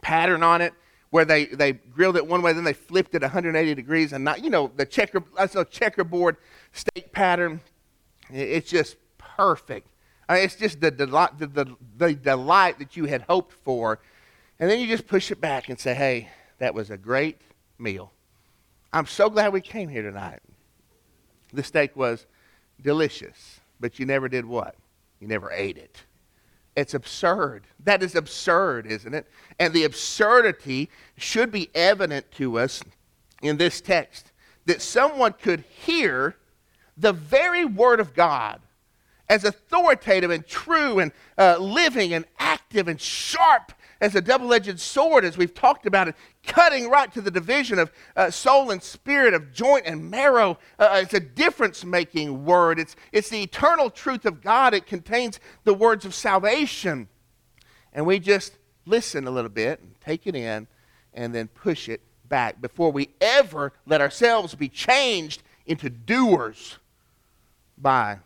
pattern 0.01 0.43
on 0.43 0.63
it 0.63 0.73
where 1.11 1.25
they, 1.25 1.47
they 1.47 1.73
grilled 1.73 2.17
it 2.17 2.27
one 2.27 2.41
way, 2.41 2.53
then 2.53 2.65
they 2.65 2.73
flipped 2.73 3.15
it 3.15 3.23
180 3.23 3.75
degrees, 3.75 4.13
and 4.13 4.25
not, 4.25 4.43
you 4.43 4.51
know, 4.51 4.71
the 4.77 4.87
checker, 4.87 5.23
that's 5.37 5.57
a 5.57 5.65
checkerboard 5.65 6.37
steak 6.73 7.13
pattern. 7.13 7.61
It's 8.31 8.71
just 8.71 8.97
perfect. 9.19 9.89
I 10.29 10.35
mean, 10.35 10.45
it's 10.45 10.55
just 10.55 10.81
the 10.81 10.93
delight, 10.93 11.39
the, 11.39 11.49
the, 11.49 11.77
the 11.97 12.15
delight 12.15 12.79
that 12.79 12.97
you 12.97 13.07
had 13.07 13.23
hoped 13.23 13.53
for. 13.53 13.99
And 14.61 14.71
then 14.71 14.79
you 14.79 14.87
just 14.87 15.09
push 15.09 15.33
it 15.33 15.41
back 15.41 15.69
and 15.69 15.79
say, 15.79 15.95
hey, 15.95 16.29
that 16.59 16.75
was 16.75 16.91
a 16.91 16.97
great 16.97 17.41
meal. 17.79 18.13
I'm 18.93 19.07
so 19.07 19.29
glad 19.29 19.53
we 19.53 19.61
came 19.61 19.89
here 19.89 20.03
tonight. 20.03 20.41
The 21.53 21.65
steak 21.65 21.97
was 21.97 22.27
delicious, 22.81 23.61
but 23.81 23.99
you 23.99 24.07
never 24.07 24.29
did 24.29 24.45
what? 24.45 24.77
You 25.19 25.27
never 25.27 25.51
ate 25.51 25.79
it. 25.79 26.05
It's 26.77 26.95
absurd. 26.95 27.65
That 27.85 28.03
is 28.03 28.15
absurd, 28.15 28.87
isn't 28.87 29.15
it? 29.15 29.27
And 29.59 29.75
the 29.75 29.85
absurdity 29.85 30.91
should 31.17 31.51
be 31.51 31.71
evident 31.75 32.31
to 32.33 32.59
us 32.59 32.83
in 33.43 33.57
this 33.57 33.81
text 33.81 34.33
that 34.67 34.81
someone 34.83 35.33
could 35.33 35.61
hear 35.61 36.37
the 36.97 37.13
very 37.13 37.65
Word 37.65 37.99
of 37.99 38.15
God 38.15 38.61
as 39.29 39.45
authoritative 39.45 40.31
and 40.31 40.47
true 40.47 40.99
and 40.99 41.13
uh, 41.39 41.57
living 41.59 42.13
and 42.13 42.25
active 42.39 42.89
and 42.89 43.01
sharp 43.01 43.73
as 44.01 44.15
a 44.15 44.21
double 44.21 44.53
edged 44.53 44.81
sword, 44.81 45.25
as 45.25 45.37
we've 45.37 45.53
talked 45.53 45.87
about 45.87 46.09
it, 46.09 46.15
cutting 46.47 46.89
right 46.89 47.13
to 47.13 47.21
the 47.21 47.31
division 47.31 47.79
of 47.79 47.93
uh, 48.17 48.31
soul 48.31 48.71
and 48.71 48.83
spirit, 48.83 49.35
of 49.35 49.53
joint 49.53 49.85
and 49.87 50.11
marrow. 50.11 50.59
Uh, 50.79 50.89
uh, 50.93 51.01
it's 51.03 51.15
a 51.15 51.21
difference 51.21 51.85
making 51.85 52.45
word. 52.45 52.79
It's, 52.79 52.97
it's 53.13 53.29
the 53.29 53.43
eternal 53.43 53.91
truth 53.91 54.25
of 54.25 54.41
God. 54.41 54.73
It 54.73 54.87
contains 54.87 55.39
the 55.65 55.75
words 55.75 56.05
of 56.05 56.15
salvation. 56.15 57.09
And 57.93 58.07
we 58.07 58.19
just 58.19 58.57
listen 58.87 59.27
a 59.27 59.31
little 59.31 59.51
bit 59.51 59.81
and 59.81 59.95
take 60.01 60.27
it 60.27 60.35
in 60.35 60.67
and 61.13 61.35
then 61.35 61.49
push 61.49 61.89
it 61.89 62.01
back 62.29 62.61
before 62.61 62.93
we 62.93 63.11
ever 63.21 63.73
let 63.87 64.01
ourselves 64.01 64.55
be 64.55 64.69
changed 64.69 65.43
into 65.67 65.91
doers 65.91 66.79
by 67.77 68.19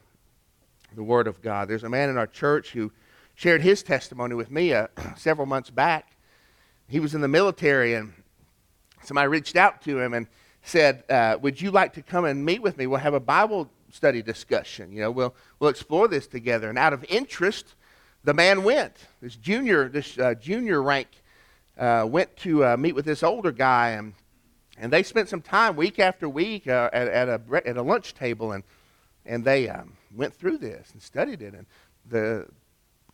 the 0.94 1.02
Word 1.02 1.26
of 1.26 1.42
God. 1.42 1.68
There's 1.68 1.84
a 1.84 1.88
man 1.88 2.10
in 2.10 2.18
our 2.18 2.26
church 2.26 2.70
who 2.70 2.92
shared 3.34 3.62
his 3.62 3.82
testimony 3.82 4.34
with 4.34 4.50
me 4.50 4.72
uh, 4.72 4.86
several 5.16 5.46
months 5.46 5.70
back. 5.70 6.12
He 6.88 7.00
was 7.00 7.14
in 7.14 7.20
the 7.20 7.28
military, 7.28 7.94
and 7.94 8.12
somebody 9.02 9.28
reached 9.28 9.56
out 9.56 9.82
to 9.82 9.98
him 9.98 10.14
and 10.14 10.26
said, 10.62 11.04
uh, 11.08 11.36
Would 11.40 11.60
you 11.60 11.70
like 11.70 11.92
to 11.94 12.02
come 12.02 12.24
and 12.24 12.44
meet 12.44 12.62
with 12.62 12.76
me? 12.76 12.86
We'll 12.86 13.00
have 13.00 13.14
a 13.14 13.20
Bible 13.20 13.70
study 13.90 14.22
discussion. 14.22 14.92
You 14.92 15.02
know, 15.02 15.10
we'll, 15.10 15.34
we'll 15.58 15.70
explore 15.70 16.08
this 16.08 16.26
together. 16.26 16.68
And 16.68 16.78
out 16.78 16.92
of 16.92 17.04
interest, 17.08 17.74
the 18.24 18.34
man 18.34 18.64
went. 18.64 18.96
This 19.20 19.36
junior, 19.36 19.88
this 19.88 20.18
uh, 20.18 20.34
junior 20.34 20.82
rank 20.82 21.08
uh, 21.78 22.06
went 22.08 22.36
to 22.38 22.64
uh, 22.64 22.76
meet 22.76 22.94
with 22.94 23.04
this 23.04 23.22
older 23.22 23.52
guy, 23.52 23.90
and, 23.90 24.14
and 24.78 24.92
they 24.92 25.02
spent 25.02 25.28
some 25.28 25.42
time 25.42 25.76
week 25.76 25.98
after 25.98 26.28
week 26.28 26.66
uh, 26.66 26.90
at, 26.92 27.08
at, 27.08 27.28
a, 27.28 27.40
at 27.66 27.76
a 27.76 27.82
lunch 27.82 28.14
table, 28.14 28.52
and, 28.52 28.64
and 29.26 29.44
they 29.44 29.68
um, 29.68 29.96
went 30.14 30.34
through 30.34 30.58
this 30.58 30.90
and 30.92 31.02
studied 31.02 31.42
it. 31.42 31.54
And 31.54 31.66
the 32.08 32.46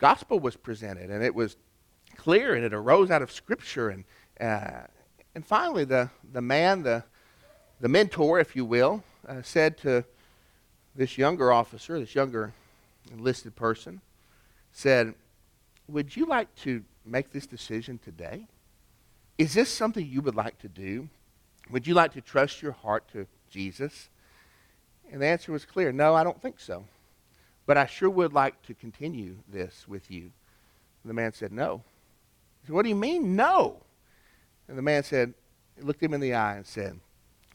gospel 0.00 0.40
was 0.40 0.56
presented, 0.56 1.10
and 1.10 1.22
it 1.22 1.34
was 1.34 1.56
clear, 2.16 2.54
and 2.54 2.64
it 2.64 2.74
arose 2.74 3.10
out 3.10 3.22
of 3.22 3.30
Scripture. 3.30 3.90
And, 3.90 4.04
uh, 4.40 4.86
and 5.34 5.46
finally, 5.46 5.84
the, 5.84 6.10
the 6.32 6.40
man, 6.40 6.82
the, 6.82 7.04
the 7.80 7.88
mentor, 7.88 8.40
if 8.40 8.56
you 8.56 8.64
will, 8.64 9.04
uh, 9.28 9.42
said 9.42 9.78
to 9.78 10.04
this 10.96 11.16
younger 11.16 11.52
officer, 11.52 12.00
this 12.00 12.14
younger 12.14 12.52
enlisted 13.12 13.54
person, 13.54 14.00
said, 14.72 15.14
Would 15.86 16.16
you 16.16 16.26
like 16.26 16.54
to 16.56 16.82
make 17.04 17.30
this 17.30 17.46
decision 17.46 17.98
today? 17.98 18.46
Is 19.38 19.54
this 19.54 19.70
something 19.70 20.04
you 20.04 20.20
would 20.22 20.34
like 20.34 20.58
to 20.58 20.68
do? 20.68 21.08
Would 21.70 21.86
you 21.86 21.94
like 21.94 22.12
to 22.12 22.20
trust 22.20 22.62
your 22.62 22.72
heart 22.72 23.08
to 23.12 23.26
Jesus? 23.50 24.08
And 25.12 25.22
the 25.22 25.26
answer 25.26 25.52
was 25.52 25.64
clear 25.64 25.92
no, 25.92 26.14
I 26.14 26.24
don't 26.24 26.40
think 26.40 26.60
so. 26.60 26.84
But 27.70 27.78
I 27.78 27.87
sure 27.87 28.11
would 28.11 28.33
like 28.33 28.61
to 28.62 28.74
continue 28.74 29.37
this 29.46 29.87
with 29.87 30.11
you. 30.11 30.22
And 30.22 30.33
the 31.04 31.14
man 31.14 31.33
said, 31.33 31.52
No. 31.52 31.85
He 32.61 32.66
said, 32.66 32.74
What 32.74 32.83
do 32.83 32.88
you 32.88 32.96
mean, 32.96 33.37
no? 33.37 33.76
And 34.66 34.76
the 34.76 34.83
man 34.83 35.04
said, 35.04 35.35
looked 35.80 36.02
him 36.02 36.12
in 36.12 36.20
the 36.20 36.35
eye 36.35 36.56
and 36.56 36.66
said, 36.66 36.98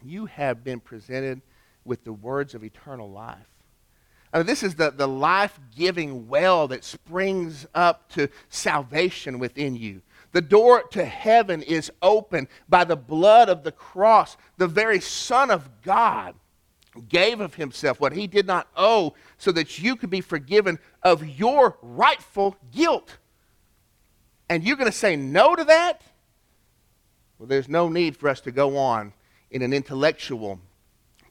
You 0.01 0.28
have 0.28 0.63
been 0.63 0.80
presented 0.80 1.41
with 1.84 2.06
the 2.06 2.13
words 2.13 2.56
of 2.56 2.63
eternal 2.63 3.12
life. 3.12 3.49
I 4.32 4.38
mean, 4.38 4.47
this 4.47 4.63
is 4.63 4.75
the, 4.75 4.89
the 4.89 5.06
life 5.06 5.60
giving 5.75 6.30
well 6.30 6.69
that 6.69 6.86
springs 6.86 7.67
up 7.75 8.08
to 8.12 8.30
salvation 8.47 9.38
within 9.38 9.75
you. 9.75 10.01
The 10.32 10.39
door 10.39 10.84
to 10.91 11.04
heaven 11.04 11.62
is 11.62 11.91
open 12.01 12.47
by 12.69 12.86
the 12.86 12.95
blood 12.95 13.49
of 13.49 13.65
the 13.65 13.73
cross, 13.73 14.38
the 14.56 14.67
very 14.67 15.01
Son 15.01 15.51
of 15.51 15.82
God 15.82 16.36
gave 17.01 17.39
of 17.39 17.55
himself 17.55 17.99
what 17.99 18.13
he 18.13 18.27
did 18.27 18.45
not 18.45 18.67
owe 18.75 19.13
so 19.38 19.51
that 19.51 19.79
you 19.79 19.95
could 19.95 20.10
be 20.10 20.21
forgiven 20.21 20.79
of 21.03 21.27
your 21.27 21.77
rightful 21.81 22.55
guilt. 22.71 23.17
And 24.49 24.63
you're 24.63 24.77
going 24.77 24.91
to 24.91 24.97
say 24.97 25.15
no 25.15 25.55
to 25.55 25.63
that? 25.65 26.01
Well, 27.38 27.47
there's 27.47 27.67
no 27.67 27.89
need 27.89 28.15
for 28.15 28.29
us 28.29 28.41
to 28.41 28.51
go 28.51 28.77
on 28.77 29.13
in 29.51 29.62
an 29.62 29.73
intellectual 29.73 30.60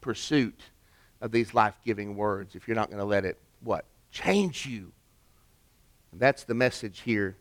pursuit 0.01 0.59
of 1.21 1.31
these 1.31 1.53
life 1.53 1.75
giving 1.83 2.15
words 2.15 2.55
if 2.55 2.67
you're 2.67 2.75
not 2.75 2.89
going 2.89 2.99
to 2.99 3.05
let 3.05 3.25
it, 3.25 3.39
what? 3.61 3.85
Change 4.11 4.65
you. 4.65 4.91
And 6.11 6.19
that's 6.19 6.43
the 6.43 6.53
message 6.53 7.01
here 7.01 7.37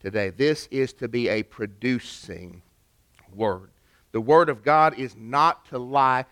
today. 0.00 0.30
This 0.30 0.68
is 0.70 0.92
to 0.94 1.08
be 1.08 1.28
a 1.28 1.42
producing 1.42 2.62
word. 3.34 3.70
The 4.12 4.20
word 4.20 4.48
of 4.48 4.64
God 4.64 4.98
is 4.98 5.14
not 5.16 5.66
to 5.66 5.78
lie 5.78 6.24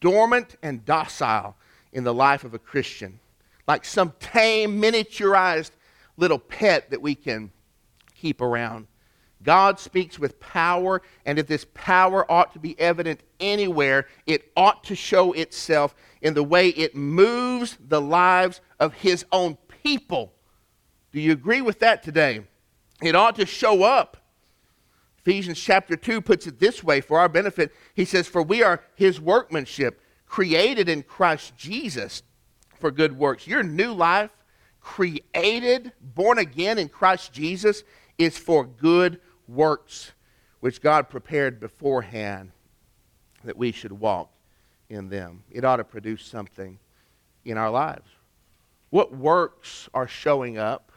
dormant 0.00 0.56
and 0.62 0.84
docile 0.84 1.56
in 1.92 2.04
the 2.04 2.14
life 2.14 2.44
of 2.44 2.54
a 2.54 2.58
Christian, 2.58 3.20
like 3.66 3.84
some 3.84 4.14
tame, 4.20 4.80
miniaturized 4.80 5.70
little 6.16 6.38
pet 6.38 6.90
that 6.90 7.02
we 7.02 7.14
can 7.14 7.50
keep 8.14 8.40
around. 8.40 8.86
God 9.42 9.80
speaks 9.80 10.18
with 10.18 10.38
power, 10.38 11.00
and 11.24 11.38
if 11.38 11.46
this 11.46 11.66
power 11.72 12.30
ought 12.30 12.52
to 12.52 12.58
be 12.58 12.78
evident 12.78 13.20
anywhere, 13.38 14.06
it 14.26 14.50
ought 14.54 14.84
to 14.84 14.94
show 14.94 15.32
itself 15.32 15.94
in 16.20 16.34
the 16.34 16.42
way 16.42 16.68
it 16.68 16.94
moves 16.94 17.78
the 17.88 18.00
lives 18.00 18.60
of 18.78 18.92
His 18.94 19.24
own 19.32 19.56
people. 19.82 20.34
Do 21.12 21.20
you 21.20 21.32
agree 21.32 21.62
with 21.62 21.78
that 21.78 22.02
today? 22.02 22.42
It 23.02 23.16
ought 23.16 23.36
to 23.36 23.46
show 23.46 23.82
up. 23.82 24.18
Ephesians 25.20 25.60
chapter 25.60 25.96
2 25.96 26.22
puts 26.22 26.46
it 26.46 26.58
this 26.58 26.82
way 26.82 27.00
for 27.00 27.18
our 27.18 27.28
benefit. 27.28 27.72
He 27.94 28.04
says, 28.04 28.26
For 28.26 28.42
we 28.42 28.62
are 28.62 28.82
His 28.94 29.20
workmanship, 29.20 30.00
created 30.26 30.88
in 30.88 31.02
Christ 31.02 31.56
Jesus 31.56 32.22
for 32.76 32.90
good 32.90 33.18
works. 33.18 33.46
Your 33.46 33.62
new 33.62 33.92
life, 33.92 34.30
created, 34.80 35.92
born 36.00 36.38
again 36.38 36.78
in 36.78 36.88
Christ 36.88 37.32
Jesus, 37.32 37.84
is 38.16 38.38
for 38.38 38.64
good 38.64 39.20
works 39.46 40.12
which 40.60 40.80
God 40.80 41.10
prepared 41.10 41.60
beforehand 41.60 42.52
that 43.44 43.56
we 43.56 43.72
should 43.72 43.92
walk 43.92 44.30
in 44.88 45.08
them. 45.08 45.42
It 45.50 45.64
ought 45.64 45.76
to 45.76 45.84
produce 45.84 46.24
something 46.24 46.78
in 47.44 47.58
our 47.58 47.70
lives. 47.70 48.08
What 48.88 49.14
works 49.14 49.88
are 49.92 50.08
showing 50.08 50.58
up? 50.58 50.92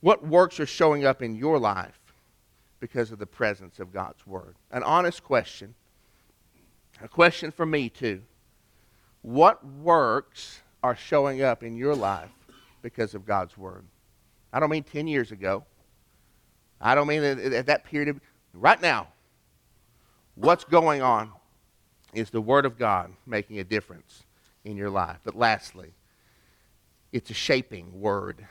What 0.00 0.26
works 0.26 0.60
are 0.60 0.66
showing 0.66 1.04
up 1.06 1.22
in 1.22 1.34
your 1.34 1.58
life 1.58 1.98
because 2.84 3.10
of 3.10 3.18
the 3.18 3.24
presence 3.24 3.78
of 3.78 3.94
God's 3.94 4.26
Word? 4.26 4.56
An 4.70 4.82
honest 4.82 5.24
question. 5.24 5.74
A 7.00 7.08
question 7.08 7.50
for 7.50 7.64
me, 7.64 7.88
too. 7.88 8.20
What 9.22 9.64
works 9.64 10.60
are 10.82 10.94
showing 10.94 11.40
up 11.40 11.62
in 11.62 11.76
your 11.78 11.94
life 11.94 12.28
because 12.82 13.14
of 13.14 13.24
God's 13.24 13.56
Word? 13.56 13.86
I 14.52 14.60
don't 14.60 14.68
mean 14.68 14.82
10 14.82 15.06
years 15.06 15.32
ago. 15.32 15.64
I 16.78 16.94
don't 16.94 17.06
mean 17.06 17.22
at 17.22 17.64
that 17.64 17.86
period 17.86 18.10
of, 18.10 18.20
right 18.52 18.82
now. 18.82 19.08
What's 20.34 20.64
going 20.64 21.00
on 21.00 21.32
is 22.12 22.28
the 22.28 22.42
Word 22.42 22.66
of 22.66 22.78
God 22.78 23.10
making 23.24 23.60
a 23.60 23.64
difference 23.64 24.24
in 24.62 24.76
your 24.76 24.90
life. 24.90 25.20
But 25.24 25.34
lastly, 25.34 25.94
it's 27.14 27.30
a 27.30 27.34
shaping 27.34 27.98
word. 27.98 28.46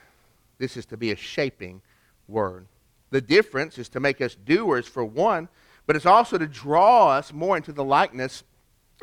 This 0.58 0.76
is 0.76 0.86
to 0.86 0.96
be 0.96 1.12
a 1.12 1.16
shaping 1.16 1.82
word. 2.26 2.66
The 3.14 3.20
difference 3.20 3.78
is 3.78 3.88
to 3.90 4.00
make 4.00 4.20
us 4.20 4.34
doers 4.34 4.88
for 4.88 5.04
one, 5.04 5.48
but 5.86 5.94
it's 5.94 6.04
also 6.04 6.36
to 6.36 6.48
draw 6.48 7.10
us 7.10 7.32
more 7.32 7.56
into 7.56 7.72
the 7.72 7.84
likeness 7.84 8.42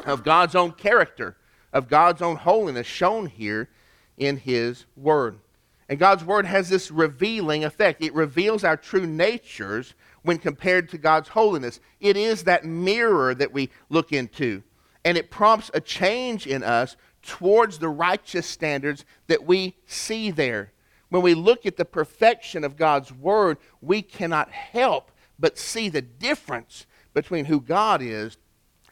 of 0.03 0.25
God's 0.25 0.53
own 0.53 0.73
character, 0.73 1.37
of 1.71 1.87
God's 1.87 2.21
own 2.21 2.35
holiness 2.35 2.85
shown 2.85 3.27
here 3.27 3.69
in 4.17 4.35
His 4.35 4.85
Word. 4.97 5.39
And 5.87 5.97
God's 5.97 6.25
Word 6.25 6.45
has 6.45 6.67
this 6.67 6.91
revealing 6.91 7.63
effect. 7.63 8.03
It 8.03 8.13
reveals 8.13 8.65
our 8.65 8.75
true 8.75 9.07
natures 9.07 9.93
when 10.23 10.39
compared 10.39 10.89
to 10.89 10.97
God's 10.97 11.29
holiness. 11.29 11.79
It 12.01 12.17
is 12.17 12.43
that 12.43 12.65
mirror 12.65 13.33
that 13.33 13.53
we 13.53 13.69
look 13.87 14.11
into. 14.11 14.61
And 15.05 15.17
it 15.17 15.31
prompts 15.31 15.71
a 15.73 15.79
change 15.79 16.47
in 16.47 16.63
us 16.63 16.97
towards 17.21 17.79
the 17.79 17.87
righteous 17.87 18.45
standards 18.45 19.05
that 19.27 19.45
we 19.45 19.77
see 19.85 20.31
there. 20.31 20.73
When 21.11 21.21
we 21.21 21.33
look 21.33 21.65
at 21.65 21.75
the 21.75 21.83
perfection 21.83 22.63
of 22.63 22.77
God's 22.77 23.11
Word, 23.11 23.57
we 23.81 24.01
cannot 24.01 24.49
help 24.49 25.11
but 25.37 25.57
see 25.59 25.89
the 25.89 26.01
difference 26.01 26.85
between 27.13 27.45
who 27.45 27.59
God 27.59 28.01
is 28.01 28.37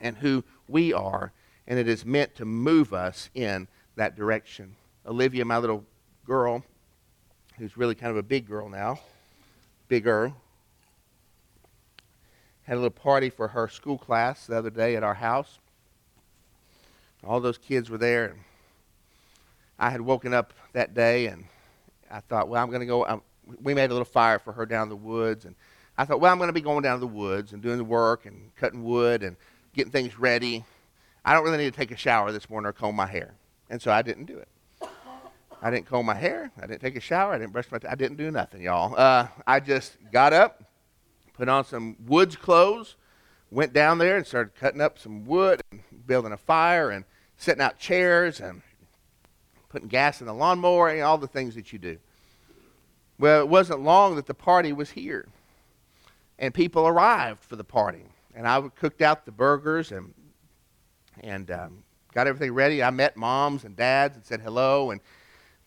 and 0.01 0.17
who 0.17 0.43
we 0.67 0.91
are. 0.91 1.31
And 1.65 1.79
it 1.79 1.87
is 1.87 2.05
meant 2.05 2.35
to 2.35 2.43
move 2.43 2.93
us 2.93 3.29
in 3.33 3.69
that 3.95 4.17
direction. 4.17 4.75
Olivia, 5.05 5.45
my 5.45 5.59
little 5.59 5.85
girl, 6.25 6.65
who's 7.57 7.77
really 7.77 7.95
kind 7.95 8.11
of 8.11 8.17
a 8.17 8.23
big 8.23 8.45
girl 8.45 8.67
now, 8.67 8.99
bigger, 9.87 10.33
had 12.63 12.73
a 12.73 12.81
little 12.81 12.89
party 12.89 13.29
for 13.29 13.47
her 13.47 13.69
school 13.69 13.97
class 13.97 14.45
the 14.45 14.57
other 14.57 14.69
day 14.69 14.97
at 14.97 15.03
our 15.03 15.13
house. 15.13 15.57
All 17.25 17.39
those 17.39 17.57
kids 17.57 17.89
were 17.89 17.97
there. 17.97 18.35
I 19.79 19.91
had 19.91 20.01
woken 20.01 20.33
up 20.33 20.53
that 20.73 20.93
day 20.93 21.27
and 21.27 21.45
I 22.11 22.19
thought, 22.21 22.47
well, 22.47 22.61
I'm 22.61 22.69
going 22.69 22.81
to 22.81 22.85
go. 22.85 23.05
I'm, 23.05 23.21
we 23.61 23.73
made 23.73 23.89
a 23.89 23.93
little 23.93 24.05
fire 24.05 24.39
for 24.39 24.53
her 24.53 24.65
down 24.65 24.83
in 24.83 24.89
the 24.89 24.95
woods. 24.95 25.45
And 25.45 25.55
I 25.97 26.05
thought, 26.05 26.19
well, 26.19 26.31
I'm 26.31 26.37
going 26.37 26.49
to 26.49 26.53
be 26.53 26.61
going 26.61 26.83
down 26.83 26.95
to 26.95 26.99
the 26.99 27.07
woods 27.07 27.53
and 27.53 27.61
doing 27.61 27.77
the 27.77 27.83
work 27.83 28.25
and 28.25 28.55
cutting 28.55 28.83
wood 28.83 29.23
and 29.23 29.35
getting 29.73 29.91
things 29.91 30.19
ready. 30.19 30.63
I 31.25 31.33
don't 31.33 31.43
really 31.43 31.57
need 31.57 31.73
to 31.73 31.77
take 31.77 31.91
a 31.91 31.97
shower 31.97 32.31
this 32.31 32.49
morning 32.49 32.69
or 32.69 32.73
comb 32.73 32.95
my 32.95 33.05
hair. 33.05 33.33
And 33.69 33.81
so 33.81 33.91
I 33.91 34.01
didn't 34.01 34.25
do 34.25 34.37
it. 34.37 34.47
I 35.61 35.69
didn't 35.69 35.87
comb 35.87 36.05
my 36.05 36.15
hair. 36.15 36.51
I 36.61 36.67
didn't 36.67 36.81
take 36.81 36.95
a 36.95 37.01
shower. 37.01 37.33
I 37.33 37.37
didn't 37.37 37.51
brush 37.51 37.69
my. 37.71 37.79
I 37.87 37.95
didn't 37.95 38.17
do 38.17 38.31
nothing, 38.31 38.61
y'all. 38.61 38.95
Uh, 38.95 39.27
I 39.45 39.59
just 39.59 39.97
got 40.11 40.31
up, 40.31 40.63
put 41.33 41.49
on 41.49 41.65
some 41.65 41.97
woods 42.05 42.35
clothes, 42.37 42.95
went 43.51 43.73
down 43.73 43.97
there 43.97 44.15
and 44.15 44.25
started 44.25 44.55
cutting 44.55 44.79
up 44.79 44.97
some 44.97 45.25
wood 45.25 45.61
and 45.71 45.81
building 46.07 46.31
a 46.31 46.37
fire 46.37 46.89
and 46.89 47.03
setting 47.35 47.61
out 47.61 47.77
chairs 47.77 48.39
and 48.39 48.61
putting 49.69 49.87
gas 49.87 50.19
in 50.19 50.27
the 50.27 50.33
lawnmower 50.33 50.89
and 50.89 51.01
all 51.01 51.17
the 51.17 51.27
things 51.27 51.55
that 51.55 51.71
you 51.71 51.79
do. 51.79 51.97
Well, 53.19 53.41
it 53.41 53.47
wasn't 53.47 53.81
long 53.81 54.15
that 54.15 54.25
the 54.25 54.33
party 54.33 54.73
was 54.73 54.91
here. 54.91 55.27
And 56.37 56.53
people 56.53 56.87
arrived 56.87 57.43
for 57.43 57.55
the 57.55 57.63
party. 57.63 58.05
And 58.33 58.47
I 58.47 58.61
cooked 58.69 59.01
out 59.01 59.25
the 59.25 59.31
burgers 59.31 59.91
and, 59.91 60.13
and 61.21 61.51
um, 61.51 61.83
got 62.13 62.27
everything 62.27 62.53
ready. 62.53 62.81
I 62.81 62.89
met 62.91 63.17
moms 63.17 63.65
and 63.65 63.75
dads 63.75 64.15
and 64.15 64.25
said 64.25 64.41
hello. 64.41 64.91
And 64.91 65.01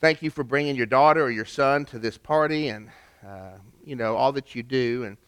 thank 0.00 0.22
you 0.22 0.30
for 0.30 0.42
bringing 0.42 0.76
your 0.76 0.86
daughter 0.86 1.22
or 1.22 1.30
your 1.30 1.44
son 1.44 1.84
to 1.86 1.98
this 1.98 2.16
party 2.16 2.68
and, 2.68 2.88
uh, 3.26 3.58
you 3.84 3.96
know, 3.96 4.16
all 4.16 4.32
that 4.32 4.54
you 4.54 4.62
do. 4.62 5.04
And 5.04 5.18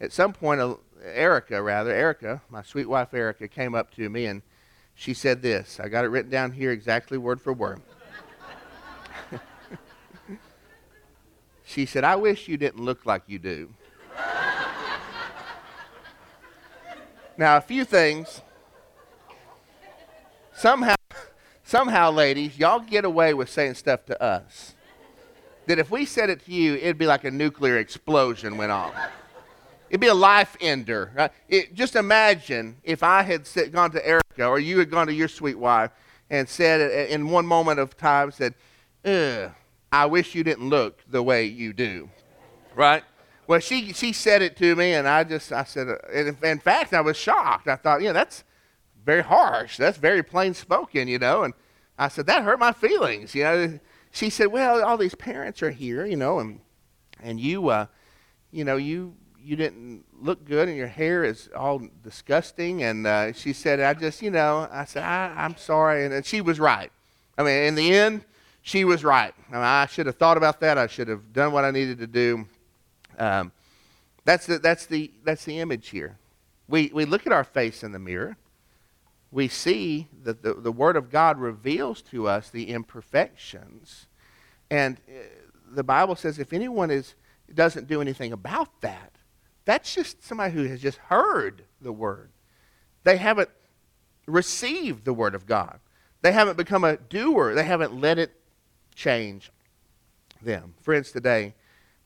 at 0.00 0.12
some 0.12 0.34
point, 0.34 0.60
uh, 0.60 0.74
Erica, 1.02 1.62
rather, 1.62 1.90
Erica, 1.90 2.42
my 2.50 2.62
sweet 2.62 2.88
wife 2.88 3.14
Erica, 3.14 3.48
came 3.48 3.74
up 3.74 3.94
to 3.94 4.10
me 4.10 4.26
and 4.26 4.42
she 4.94 5.14
said 5.14 5.40
this. 5.40 5.80
I 5.80 5.88
got 5.88 6.04
it 6.04 6.08
written 6.08 6.30
down 6.30 6.52
here 6.52 6.70
exactly 6.70 7.16
word 7.16 7.40
for 7.40 7.54
word. 7.54 7.80
She 11.72 11.86
said, 11.86 12.04
I 12.04 12.16
wish 12.16 12.48
you 12.48 12.58
didn't 12.58 12.80
look 12.80 13.06
like 13.06 13.22
you 13.26 13.38
do. 13.38 13.72
now, 17.38 17.56
a 17.56 17.60
few 17.62 17.86
things. 17.86 18.42
Somehow, 20.54 20.96
somehow, 21.64 22.10
ladies, 22.10 22.58
y'all 22.58 22.80
get 22.80 23.06
away 23.06 23.32
with 23.32 23.48
saying 23.48 23.74
stuff 23.74 24.04
to 24.06 24.22
us. 24.22 24.74
That 25.66 25.78
if 25.78 25.90
we 25.90 26.04
said 26.04 26.28
it 26.28 26.44
to 26.44 26.52
you, 26.52 26.74
it'd 26.74 26.98
be 26.98 27.06
like 27.06 27.24
a 27.24 27.30
nuclear 27.30 27.78
explosion 27.78 28.58
went 28.58 28.72
off. 28.72 28.94
It'd 29.88 30.00
be 30.00 30.08
a 30.08 30.14
life 30.14 30.56
ender. 30.60 31.10
Right? 31.14 31.30
It, 31.48 31.74
just 31.74 31.96
imagine 31.96 32.76
if 32.84 33.02
I 33.02 33.22
had 33.22 33.46
sit, 33.46 33.72
gone 33.72 33.92
to 33.92 34.06
Erica 34.06 34.46
or 34.46 34.58
you 34.58 34.78
had 34.78 34.90
gone 34.90 35.06
to 35.06 35.14
your 35.14 35.28
sweet 35.28 35.58
wife 35.58 35.90
and 36.28 36.48
said 36.48 36.80
uh, 36.80 37.12
in 37.12 37.30
one 37.30 37.46
moment 37.46 37.78
of 37.80 37.96
time, 37.96 38.30
said, 38.30 38.54
I 39.92 40.06
wish 40.06 40.34
you 40.34 40.42
didn't 40.42 40.68
look 40.70 41.02
the 41.06 41.22
way 41.22 41.44
you 41.44 41.74
do. 41.74 42.08
Right? 42.74 43.04
Well, 43.46 43.60
she, 43.60 43.92
she 43.92 44.14
said 44.14 44.40
it 44.40 44.56
to 44.56 44.74
me, 44.74 44.94
and 44.94 45.06
I 45.06 45.24
just, 45.24 45.52
I 45.52 45.64
said, 45.64 45.88
in, 46.12 46.36
in 46.42 46.58
fact, 46.58 46.94
I 46.94 47.02
was 47.02 47.16
shocked. 47.16 47.68
I 47.68 47.76
thought, 47.76 48.00
yeah, 48.00 48.12
that's 48.12 48.44
very 49.04 49.22
harsh. 49.22 49.76
That's 49.76 49.98
very 49.98 50.22
plain 50.22 50.54
spoken, 50.54 51.08
you 51.08 51.18
know. 51.18 51.42
And 51.42 51.52
I 51.98 52.08
said, 52.08 52.26
that 52.26 52.42
hurt 52.42 52.58
my 52.58 52.72
feelings, 52.72 53.34
you 53.34 53.42
know. 53.42 53.78
She 54.12 54.30
said, 54.30 54.46
well, 54.46 54.82
all 54.82 54.96
these 54.96 55.14
parents 55.14 55.62
are 55.62 55.70
here, 55.70 56.06
you 56.06 56.16
know, 56.16 56.38
and, 56.38 56.60
and 57.22 57.38
you, 57.38 57.68
uh, 57.68 57.86
you 58.50 58.64
know, 58.64 58.76
you, 58.76 59.14
you 59.42 59.56
didn't 59.56 60.04
look 60.20 60.44
good 60.44 60.68
and 60.68 60.76
your 60.76 60.86
hair 60.86 61.24
is 61.24 61.48
all 61.56 61.82
disgusting. 62.02 62.82
And 62.82 63.06
uh, 63.06 63.32
she 63.32 63.52
said, 63.52 63.80
I 63.80 63.94
just, 63.94 64.22
you 64.22 64.30
know, 64.30 64.68
I 64.70 64.84
said, 64.84 65.02
I, 65.02 65.34
I'm 65.36 65.56
sorry. 65.56 66.04
And, 66.04 66.14
and 66.14 66.24
she 66.24 66.40
was 66.40 66.60
right. 66.60 66.92
I 67.36 67.42
mean, 67.42 67.64
in 67.64 67.74
the 67.74 67.94
end, 67.94 68.24
she 68.62 68.84
was 68.84 69.04
right. 69.04 69.34
I, 69.52 69.86
should 69.86 70.06
have 70.06 70.16
thought 70.16 70.36
about 70.36 70.60
that. 70.60 70.78
I 70.78 70.86
should 70.86 71.08
have 71.08 71.32
done 71.32 71.52
what 71.52 71.64
I 71.64 71.72
needed 71.72 71.98
to 71.98 72.06
do. 72.06 72.46
Um, 73.18 73.52
that's, 74.24 74.46
the, 74.46 74.58
that's, 74.58 74.86
the, 74.86 75.10
that's 75.24 75.44
the 75.44 75.58
image 75.58 75.88
here. 75.88 76.16
We, 76.68 76.90
we 76.94 77.04
look 77.04 77.26
at 77.26 77.32
our 77.32 77.44
face 77.44 77.82
in 77.82 77.90
the 77.92 77.98
mirror. 77.98 78.36
We 79.32 79.48
see 79.48 80.08
that 80.22 80.42
the, 80.42 80.54
the 80.54 80.70
Word 80.70 80.96
of 80.96 81.10
God 81.10 81.38
reveals 81.38 82.02
to 82.02 82.28
us 82.28 82.50
the 82.50 82.68
imperfections. 82.68 84.06
And 84.70 84.98
uh, 85.08 85.22
the 85.70 85.82
Bible 85.82 86.14
says 86.14 86.38
if 86.38 86.52
anyone 86.52 86.90
is, 86.90 87.14
doesn't 87.52 87.88
do 87.88 88.00
anything 88.00 88.32
about 88.32 88.80
that, 88.82 89.12
that's 89.64 89.94
just 89.94 90.24
somebody 90.24 90.52
who 90.52 90.64
has 90.64 90.80
just 90.80 90.98
heard 90.98 91.64
the 91.80 91.92
word. 91.92 92.30
They 93.04 93.16
haven't 93.16 93.48
received 94.26 95.04
the 95.04 95.14
word 95.14 95.34
of 95.34 95.46
God. 95.46 95.80
They 96.20 96.32
haven't 96.32 96.56
become 96.56 96.84
a 96.84 96.96
doer. 96.96 97.54
They 97.54 97.64
haven't 97.64 98.00
let 98.00 98.18
it 98.18 98.32
change 98.94 99.50
them. 100.40 100.74
Friends, 100.82 101.12
today, 101.12 101.54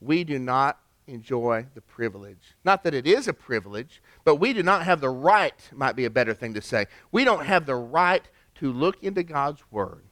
we 0.00 0.24
do 0.24 0.38
not 0.38 0.78
enjoy 1.06 1.66
the 1.74 1.80
privilege. 1.80 2.54
Not 2.64 2.82
that 2.84 2.94
it 2.94 3.06
is 3.06 3.28
a 3.28 3.32
privilege, 3.32 4.02
but 4.24 4.36
we 4.36 4.52
do 4.52 4.62
not 4.62 4.84
have 4.84 5.00
the 5.00 5.08
right, 5.08 5.54
might 5.72 5.96
be 5.96 6.04
a 6.04 6.10
better 6.10 6.34
thing 6.34 6.54
to 6.54 6.62
say. 6.62 6.86
We 7.12 7.24
don't 7.24 7.46
have 7.46 7.66
the 7.66 7.76
right 7.76 8.28
to 8.56 8.72
look 8.72 9.02
into 9.02 9.22
God's 9.22 9.62
Word 9.70 10.04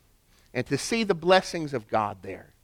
and 0.52 0.66
to 0.66 0.78
see 0.78 1.02
the 1.02 1.14
blessings 1.14 1.74
of 1.74 1.88
God 1.88 2.18
there. 2.22 2.54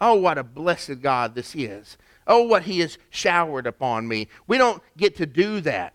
Oh, 0.00 0.14
what 0.14 0.38
a 0.38 0.44
blessed 0.44 1.00
God 1.00 1.34
this 1.34 1.54
is. 1.54 1.96
Oh, 2.26 2.42
what 2.42 2.64
He 2.64 2.80
has 2.80 2.98
showered 3.08 3.66
upon 3.66 4.08
me. 4.08 4.28
We 4.46 4.58
don't 4.58 4.82
get 4.96 5.16
to 5.16 5.26
do 5.26 5.60
that. 5.62 5.94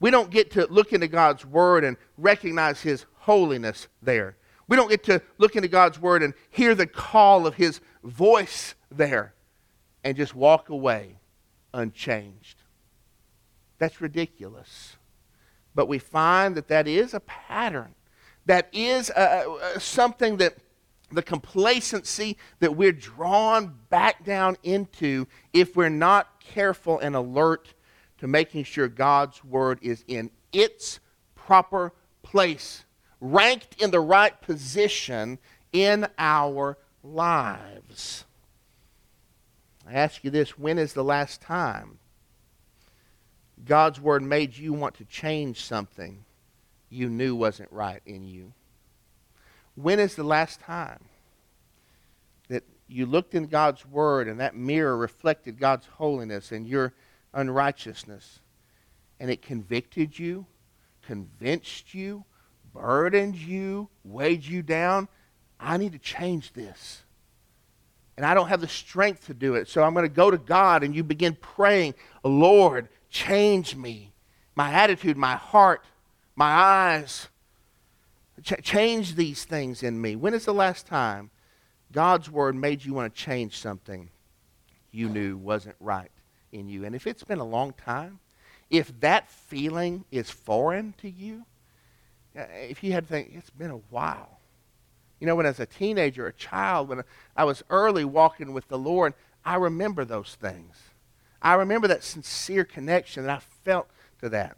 We 0.00 0.10
don't 0.10 0.30
get 0.30 0.50
to 0.52 0.66
look 0.66 0.92
into 0.92 1.08
God's 1.08 1.44
Word 1.44 1.84
and 1.84 1.96
recognize 2.16 2.80
His 2.80 3.04
holiness 3.18 3.88
there. 4.00 4.36
We 4.68 4.76
don't 4.76 4.90
get 4.90 5.04
to 5.04 5.22
look 5.38 5.56
into 5.56 5.68
God's 5.68 6.00
Word 6.00 6.22
and 6.22 6.34
hear 6.50 6.74
the 6.74 6.86
call 6.86 7.46
of 7.46 7.54
His 7.54 7.80
voice 8.04 8.74
there 8.90 9.34
and 10.04 10.16
just 10.16 10.34
walk 10.34 10.68
away 10.68 11.18
unchanged. 11.74 12.62
That's 13.78 14.00
ridiculous. 14.00 14.96
But 15.74 15.88
we 15.88 15.98
find 15.98 16.54
that 16.56 16.68
that 16.68 16.86
is 16.86 17.14
a 17.14 17.20
pattern. 17.20 17.94
That 18.46 18.68
is 18.72 19.10
a, 19.10 19.46
a, 19.74 19.80
something 19.80 20.36
that 20.38 20.56
the 21.10 21.22
complacency 21.22 22.36
that 22.60 22.76
we're 22.76 22.92
drawn 22.92 23.74
back 23.90 24.24
down 24.24 24.56
into 24.62 25.26
if 25.52 25.76
we're 25.76 25.88
not 25.88 26.40
careful 26.40 26.98
and 26.98 27.14
alert 27.14 27.74
to 28.18 28.26
making 28.26 28.64
sure 28.64 28.88
God's 28.88 29.44
word 29.44 29.78
is 29.82 30.04
in 30.06 30.30
its 30.52 31.00
proper 31.34 31.92
place, 32.22 32.84
ranked 33.22 33.80
in 33.80 33.92
the 33.92 34.00
right 34.00 34.38
position 34.42 35.38
in 35.72 36.08
our 36.18 36.76
lives. 37.04 38.24
I 39.88 39.94
ask 39.94 40.24
you 40.24 40.30
this 40.30 40.58
when 40.58 40.76
is 40.76 40.92
the 40.92 41.04
last 41.04 41.40
time 41.40 41.98
God's 43.64 44.00
word 44.00 44.22
made 44.22 44.58
you 44.58 44.72
want 44.72 44.96
to 44.96 45.04
change 45.04 45.64
something 45.64 46.24
you 46.90 47.08
knew 47.08 47.36
wasn't 47.36 47.70
right 47.72 48.02
in 48.04 48.26
you? 48.26 48.52
When 49.76 50.00
is 50.00 50.16
the 50.16 50.24
last 50.24 50.60
time 50.60 51.04
that 52.48 52.64
you 52.88 53.06
looked 53.06 53.34
in 53.34 53.46
God's 53.46 53.86
Word 53.86 54.28
and 54.28 54.40
that 54.40 54.54
mirror 54.54 54.96
reflected 54.96 55.58
God's 55.58 55.86
holiness 55.86 56.52
and 56.52 56.66
your 56.66 56.92
unrighteousness 57.32 58.40
and 59.18 59.30
it 59.30 59.40
convicted 59.40 60.18
you, 60.18 60.44
convinced 61.00 61.94
you, 61.94 62.24
burdened 62.74 63.36
you, 63.36 63.88
weighed 64.04 64.44
you 64.44 64.62
down? 64.62 65.08
I 65.58 65.76
need 65.76 65.92
to 65.92 65.98
change 65.98 66.52
this. 66.52 67.02
And 68.16 68.26
I 68.26 68.34
don't 68.34 68.48
have 68.48 68.60
the 68.60 68.68
strength 68.68 69.26
to 69.26 69.34
do 69.34 69.54
it. 69.54 69.68
So 69.68 69.82
I'm 69.82 69.94
going 69.94 70.04
to 70.04 70.14
go 70.14 70.30
to 70.30 70.38
God 70.38 70.82
and 70.82 70.94
you 70.94 71.02
begin 71.02 71.36
praying, 71.40 71.94
Lord, 72.22 72.88
change 73.08 73.74
me. 73.74 74.12
My 74.54 74.72
attitude, 74.72 75.16
my 75.16 75.36
heart, 75.36 75.82
my 76.36 76.50
eyes, 76.50 77.28
Ch- 78.42 78.62
change 78.62 79.14
these 79.14 79.44
things 79.44 79.82
in 79.82 80.00
me. 80.00 80.16
When 80.16 80.34
is 80.34 80.44
the 80.44 80.54
last 80.54 80.86
time 80.86 81.30
God's 81.92 82.30
word 82.30 82.54
made 82.56 82.84
you 82.84 82.94
want 82.94 83.14
to 83.14 83.20
change 83.20 83.58
something 83.58 84.10
you 84.90 85.08
knew 85.08 85.36
wasn't 85.36 85.76
right 85.80 86.10
in 86.50 86.68
you? 86.68 86.84
And 86.84 86.94
if 86.94 87.06
it's 87.06 87.24
been 87.24 87.38
a 87.38 87.44
long 87.44 87.72
time, 87.72 88.20
if 88.70 88.98
that 89.00 89.30
feeling 89.30 90.04
is 90.10 90.30
foreign 90.30 90.94
to 90.98 91.10
you, 91.10 91.44
Uh, 92.36 92.44
if 92.52 92.82
you 92.82 92.92
had 92.92 93.04
to 93.04 93.08
think, 93.08 93.32
it's 93.34 93.50
been 93.50 93.70
a 93.70 93.80
while. 93.90 94.38
You 95.20 95.26
know, 95.26 95.36
when 95.36 95.46
as 95.46 95.60
a 95.60 95.66
teenager, 95.66 96.26
a 96.26 96.32
child, 96.32 96.88
when 96.88 97.02
I 97.36 97.44
was 97.44 97.62
early 97.70 98.04
walking 98.04 98.52
with 98.52 98.66
the 98.68 98.78
Lord, 98.78 99.14
I 99.44 99.56
remember 99.56 100.04
those 100.04 100.36
things. 100.40 100.76
I 101.40 101.54
remember 101.54 101.88
that 101.88 102.04
sincere 102.04 102.64
connection 102.64 103.24
that 103.24 103.38
I 103.38 103.42
felt 103.64 103.88
to 104.20 104.28
that. 104.30 104.56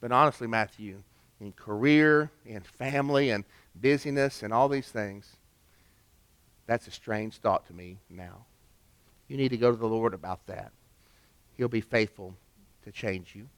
But 0.00 0.12
honestly, 0.12 0.46
Matthew, 0.46 1.02
in 1.40 1.52
career, 1.52 2.30
in 2.46 2.60
family, 2.60 3.30
and 3.30 3.44
busyness, 3.74 4.42
and 4.42 4.52
all 4.52 4.68
these 4.68 4.88
things, 4.88 5.36
that's 6.66 6.86
a 6.86 6.90
strange 6.90 7.38
thought 7.38 7.66
to 7.66 7.72
me 7.72 7.98
now. 8.08 8.44
You 9.28 9.36
need 9.36 9.50
to 9.50 9.56
go 9.56 9.70
to 9.70 9.76
the 9.76 9.86
Lord 9.88 10.14
about 10.14 10.46
that. 10.46 10.72
He'll 11.56 11.68
be 11.68 11.80
faithful 11.80 12.34
to 12.84 12.92
change 12.92 13.34
you. 13.34 13.48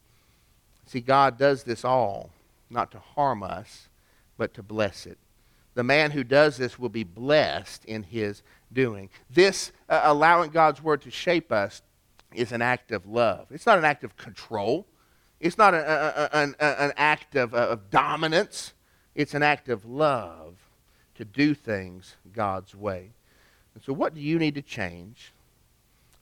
See, 0.86 1.00
God 1.00 1.38
does 1.38 1.64
this 1.64 1.84
all 1.84 2.30
not 2.70 2.90
to 2.92 2.98
harm 2.98 3.42
us, 3.42 3.88
but 4.36 4.54
to 4.54 4.62
bless 4.62 5.06
it. 5.06 5.18
The 5.74 5.84
man 5.84 6.10
who 6.10 6.24
does 6.24 6.56
this 6.56 6.78
will 6.78 6.88
be 6.88 7.04
blessed 7.04 7.84
in 7.84 8.02
his 8.02 8.42
doing. 8.72 9.10
This, 9.30 9.72
uh, 9.88 10.00
allowing 10.04 10.50
God's 10.50 10.82
word 10.82 11.02
to 11.02 11.10
shape 11.10 11.52
us, 11.52 11.82
is 12.34 12.52
an 12.52 12.62
act 12.62 12.92
of 12.92 13.06
love. 13.06 13.46
It's 13.50 13.66
not 13.66 13.78
an 13.78 13.84
act 13.84 14.04
of 14.04 14.16
control. 14.16 14.86
It's 15.40 15.58
not 15.58 15.74
a, 15.74 15.78
a, 15.78 16.22
a, 16.22 16.42
an, 16.42 16.54
an 16.60 16.92
act 16.96 17.36
of, 17.36 17.54
uh, 17.54 17.68
of 17.68 17.90
dominance, 17.90 18.72
it's 19.14 19.34
an 19.34 19.42
act 19.42 19.68
of 19.68 19.84
love 19.84 20.54
to 21.14 21.24
do 21.24 21.54
things 21.54 22.16
God's 22.34 22.74
way. 22.74 23.10
And 23.74 23.82
so, 23.82 23.92
what 23.92 24.14
do 24.14 24.20
you 24.20 24.38
need 24.38 24.54
to 24.54 24.62
change 24.62 25.32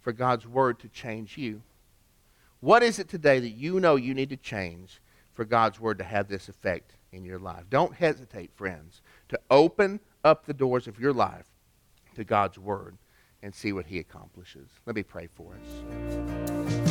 for 0.03 0.13
God's 0.13 0.47
Word 0.47 0.79
to 0.81 0.89
change 0.89 1.39
you? 1.39 1.63
What 2.61 2.83
is 2.83 2.99
it 2.99 3.09
today 3.09 3.41
that 3.41 3.51
you 3.51 3.79
know 3.79 3.97
you 3.97 4.15
need 4.15 4.31
to 4.31 4.37
change 4.37 5.01
for 5.35 5.45
God's 5.45 5.79
Word 5.79 5.99
to 5.99 6.05
have 6.05 6.29
this 6.29 6.49
effect 6.49 6.97
in 7.13 7.25
your 7.25 7.39
life? 7.39 7.65
Don't 7.69 7.95
hesitate, 7.95 8.53
friends, 8.55 9.03
to 9.29 9.39
open 9.51 10.01
up 10.25 10.47
the 10.47 10.55
doors 10.55 10.87
of 10.89 10.99
your 10.99 11.13
life 11.13 11.47
to 12.15 12.25
God's 12.25 12.59
Word 12.59 12.97
and 13.43 13.55
see 13.55 13.73
what 13.73 13.87
He 13.87 13.99
accomplishes. 13.99 14.71
Let 14.87 14.97
me 14.97 15.03
pray 15.03 15.27
for 15.27 15.55
us. 15.55 16.84